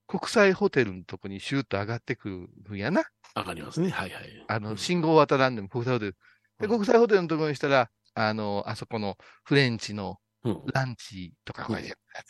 [0.06, 3.02] 国際ホテルのとこにシューッと上がってくるんやな。
[3.34, 3.90] わかりますね。
[3.90, 4.44] はいはい。
[4.46, 6.16] あの、信号渡らんでも国際ホテル。
[6.60, 10.16] で、国際ホテルのところにしたら、あの、あそこのフレンチのうん
[10.72, 12.26] ランチとか書いてあるやつ。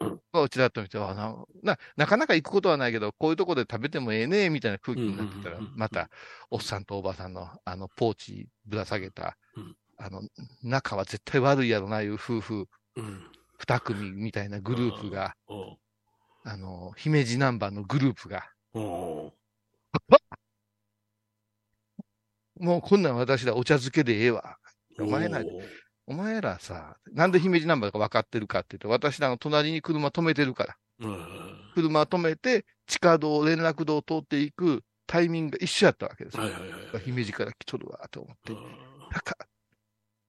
[0.00, 6.10] うんまあ、ちらっと見て、あなな、なかなか行くことはないけど、こういうとこで食べてもええねみたいな空気になってたらまた、
[6.50, 10.22] おっさんとおばさんの、あの、ポーチぶら下げたうん、あの、
[10.62, 13.26] 仲は絶対悪いやろな、いう夫婦、うん。
[13.58, 15.36] 二組みたいなグループが、
[16.44, 18.50] あの、姫路ナンバーのグループが、
[22.60, 24.58] もうこんなん私らお茶漬けでええわ。
[24.98, 25.40] お前ら
[26.06, 30.76] お前らさ、なんで姫路ナンバーか分かってるかって言うと、私らの隣に車止めてるから。
[31.00, 36.44] うん車止めて、地下道、連絡道を通っていくタイミングが一緒やったわけですよ。
[36.44, 37.02] はいはいはい。
[37.04, 38.52] 姫路から来とるわ、と思って。
[38.52, 38.60] うん
[39.10, 39.36] なんか、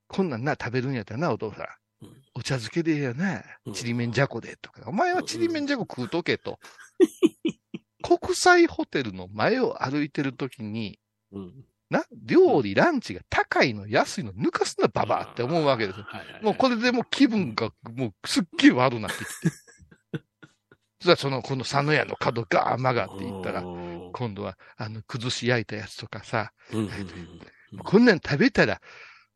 [0.07, 1.63] こんなんな、食べるんやったらな、お父さ
[2.01, 2.21] んうん。
[2.36, 3.73] お茶漬けでええやなうん。
[3.73, 4.82] ちりめんじゃこで、とか。
[4.88, 6.59] お前はちりめんじゃこ食うとけと。
[8.03, 10.99] 国際ホテルの前を歩いてるときに、
[11.32, 16.05] うんな、料理、ランチが高いの、安いの、抜かすな、ババアって思うわけですよ。
[16.41, 19.49] もうこれでもう気分がもうすっげえ悪なってきて。
[20.99, 26.51] そしたらその、この佐野屋の角ガー曲がっていったら、今度は、あの、崩し焼いたやつとかさ、
[27.83, 28.81] こんなん食べたら、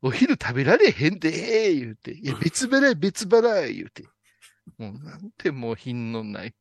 [0.02, 2.12] お昼食べられへんで、言うて。
[2.12, 4.04] いや、別払い、別払い、言うて。
[4.78, 6.54] もう、なんてもう品のない。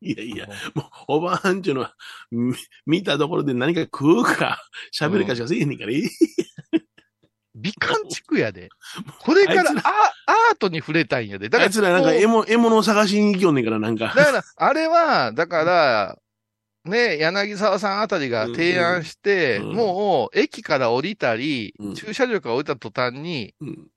[0.00, 1.94] いやいや、もうおばあんちゅうのは、
[2.30, 2.54] み
[2.86, 4.62] 見たところで何か食うか、
[4.96, 6.02] 喋るかしかせえへんねんから、え
[7.54, 8.68] 美観地区やで。
[9.20, 11.48] これからアアートに触れたいんやで。
[11.48, 14.12] だから、あいつらなんか獲物獲物を探しに行きよんねんから、なんか。
[14.14, 16.18] だから、あれは、だから、
[16.84, 19.68] ね、柳沢さんあたりが提案して、うん。
[19.70, 21.94] うんもう、駅から降りたり、うん。
[21.94, 23.88] 駐車場から降りた途端に、うん。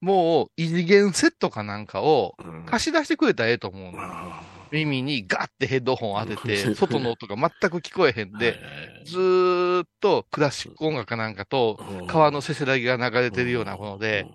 [0.00, 2.64] もう、異次元セットかなんかをうん。
[2.64, 3.98] 貸し出してくれたらええと思うの。
[4.00, 4.42] あ
[4.72, 8.58] 耳にガッてヘッドホン当てうて、 ん外の音が全く聞こえへんーで、
[9.04, 14.26] ずーっとクラシック音楽かなんかと、川のせせらぎが流れてるようなもので、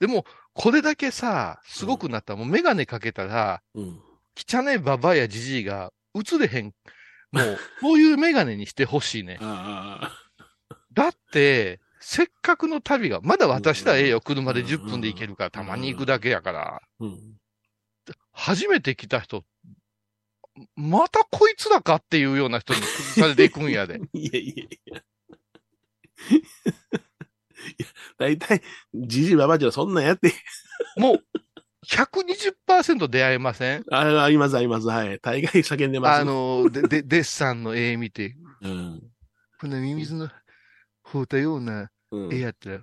[0.00, 4.00] でも、これだけさ、すごくなったら、もうメガネかけたら、うん、
[4.36, 6.72] 汚ねババアやジジイが映れへん。
[7.32, 9.38] もう、こういうメガネにしてほしいね。
[9.40, 10.16] あ
[10.92, 16.82] だって、せっかくの旅が、まだ私らええよ、車で10分で行けるから、たまに行くだけやから、
[18.30, 19.44] 初めて来た人、
[20.76, 24.00] またこいつらかっていうような人に崩されていくんやで。
[24.14, 25.02] いやいやいや。
[26.30, 26.42] い
[27.78, 27.86] や、
[28.18, 28.62] だいたい、
[28.94, 30.32] じじいばばあちゃんそんなんやって。
[30.96, 31.24] もう、
[31.86, 33.84] 120%出会えません？
[33.90, 34.86] あ、ありますあります。
[34.86, 35.18] はい。
[35.20, 36.20] 大概叫んでます。
[36.20, 39.02] あ、の、で、で、デッサンの絵見て、うん。
[39.60, 40.30] こんなミミズの
[41.02, 42.32] 放ったようなうん。
[42.34, 42.80] 絵やったら、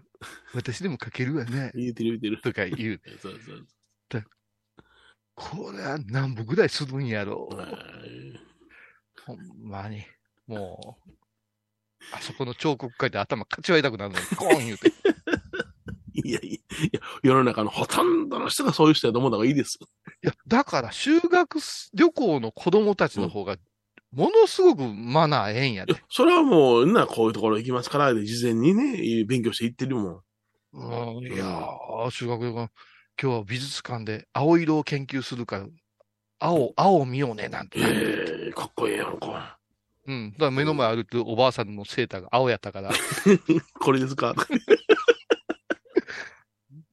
[0.54, 2.42] 私でも描けるわね、言うてる言うてる。
[2.42, 3.02] とか言う。
[3.22, 3.66] そうそう
[5.36, 7.66] これは何歩ぐらいするんやろそう。
[9.26, 10.04] ほんまに。
[10.48, 11.12] もう、
[12.14, 14.92] あそこの彫刻書いて頭かち割りたくなるのに、コーン言うて。
[16.14, 16.62] いやい
[16.92, 19.80] や、世の中のほとんどの人がそういう人やと思った方がいいです。
[20.24, 21.60] いや、だから修学
[21.94, 23.58] 旅行の子供たちの方が、
[24.12, 30.22] ものすごくマナーええんやでいや。、それはもう、な、こういうところ行きますから、で、事前にね、勉強して行ってるもん。
[30.74, 32.70] うん、いやー、修学旅行、
[33.22, 35.68] 今日は美術館で青色を研究するから、
[36.40, 37.80] 青、青を見ようね、なんて。
[37.80, 39.60] ええかっこええやんか。
[40.08, 40.32] うん。
[40.32, 42.90] だから目の前歩いてるおばあさんのセーターが青やったから。
[42.90, 42.94] い
[43.80, 44.34] これですか？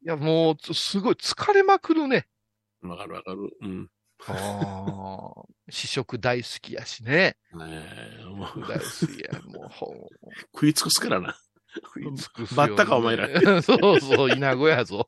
[0.05, 2.29] や、もう、すごい疲れまくるね。
[2.83, 3.51] わかるわかる。
[3.62, 3.91] うん。
[4.26, 7.37] ああ、試食大好きやしね。
[7.55, 7.87] ね
[8.20, 8.85] えもう大好
[9.16, 9.41] きや。
[9.43, 9.70] もう、
[10.53, 11.41] 食い尽くすからな。
[12.57, 13.29] バッタかお前ら
[13.62, 15.07] そうそう、稲子やぞ。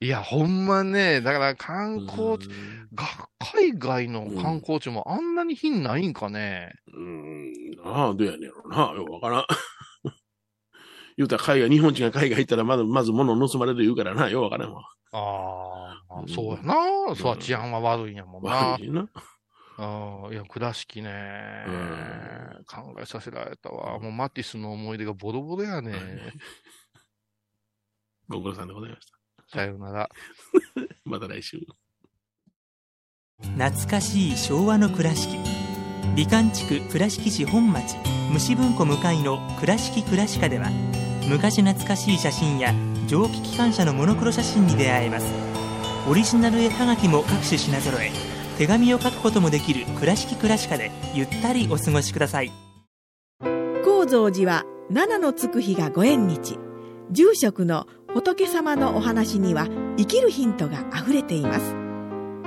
[0.00, 2.48] いや、ほんまね、だから観光地、
[2.94, 6.72] が海外の観光地もあんなに品ないんかね。
[6.92, 7.52] うん。
[7.84, 8.92] なあ、どうやねんやろな。
[8.94, 9.44] よくわからん。
[11.16, 14.28] 言うたら海外、日本人が海外行ったらまず、まず物を盗まれる言うからな。
[14.30, 14.82] よくわからんわ。
[15.12, 16.74] ああ、うんそうやな。
[17.16, 18.84] そう治安は悪いんやもんな悪。
[18.84, 19.08] いな。
[19.78, 24.00] ああ、いや、倉敷ね、うん考えさせられたわ。
[24.00, 25.94] もうマティスの思い出がボロボロやね。
[28.28, 29.58] ご苦労さんでございました。
[29.58, 30.10] さようなら。
[31.04, 31.60] また来週。
[33.40, 35.38] 懐かしい昭和の倉敷
[36.16, 37.96] 美観地区倉敷市本町
[38.32, 40.70] 虫文庫向かいの「倉敷倉歯科」では
[41.28, 42.74] 昔懐かしい写真や
[43.06, 45.32] 蒸気機関車のモノクロ写真に出会えます
[46.08, 48.10] オリジナル絵はがきも各種品揃え
[48.58, 52.50] 手紙を書くこともできる「倉敷倉歯科」でゆったりお過ごしください。
[53.84, 56.58] 高蔵寺は七のつく日がご縁日。
[57.12, 61.76] 住職の仏様のお話には生きるヒントがあふれています。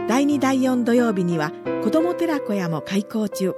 [0.09, 3.53] 第2第4土曜日には子ども寺小屋も開校中。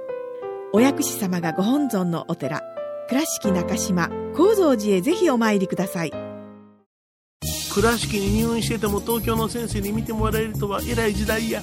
[0.72, 2.62] お薬師様がご本尊のお寺
[3.08, 6.12] 倉敷中島・高蔵寺へぜひお参りください。
[7.74, 11.60] 倉敷に入院してても東京の先生に見てもらえるとは偉い時代や。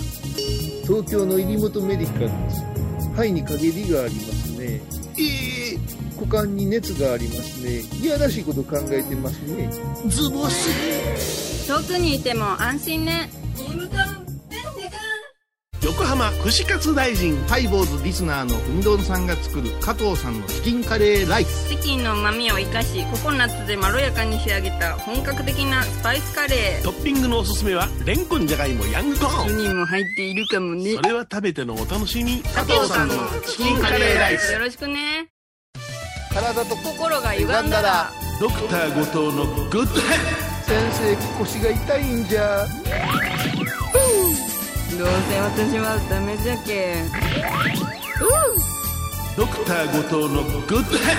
[0.92, 2.66] 東京の入本メディカルです。
[3.14, 4.82] 肺に陰りがありますね。
[5.18, 5.80] ええ
[6.20, 7.80] 股間に熱がありますね。
[8.02, 9.70] いやらしいこと考えてますね。
[10.08, 11.66] ズボス。
[11.66, 13.30] 遠くにいても安心ね
[15.92, 17.36] 横浜串カツ大臣。
[17.48, 21.68] ハイボーズリスナーのうみどんさんが作る加藤さんのチキンカレーライス。
[21.68, 29.58] チキンの旨味を生かしココナッツでまろやかに仕上げた本格的なスパイスカレートッピングのおすすめは、レンコンじゃがいもヤングコーン。
[29.58, 32.42] にも入っているかもねそれは食べてのお楽しみ。
[32.42, 33.16] 加藤さんの
[33.46, 35.28] チキンカレーライスよろしくね
[36.34, 42.66] 体と心が歪んだらドクター後藤のグッドヘッ先生腰が痛いんじゃ
[45.02, 46.98] どうせ私はダメじゃけ。
[49.36, 51.16] ドクター後藤のグッドヘ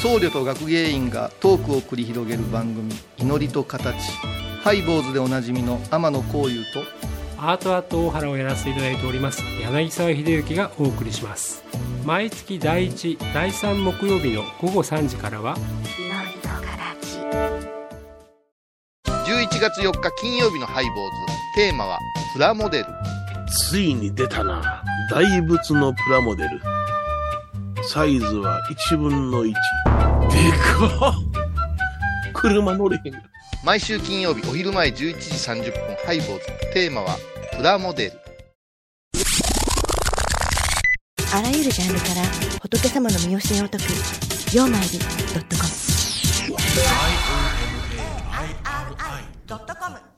[0.00, 3.94] 僧侶と学芸員がトークを繰り広げる番組「祈りと形」
[4.64, 6.82] ハイボーズでおなじみの天野幸雄と
[7.38, 9.44] アートアート大原をやらせていただいております。
[9.62, 11.62] 柳沢秀幸がお送りします
[12.04, 15.56] 毎月第1第3木曜日の午後3時からは
[19.24, 21.16] 11月4日金曜日のハイボーズ
[21.54, 21.98] テーマは
[22.34, 22.86] 「プラモデル
[23.48, 24.82] ついに出たな。
[25.10, 26.60] 大仏のプラモデル。
[27.88, 28.60] サイズは
[28.90, 29.46] 1分の1。
[29.48, 29.54] で
[30.52, 31.14] かっ
[32.34, 33.14] 車乗れへん。」
[33.64, 37.16] 毎週金曜日お昼前11時30分ハイボーズテーマは
[37.56, 38.12] 「プラモデル
[41.32, 42.22] あらゆるジャンルから
[42.60, 43.84] 仏様の身教えを解く
[44.54, 45.70] 「曜マイルドットコム」
[49.46, 50.13] ドットコム。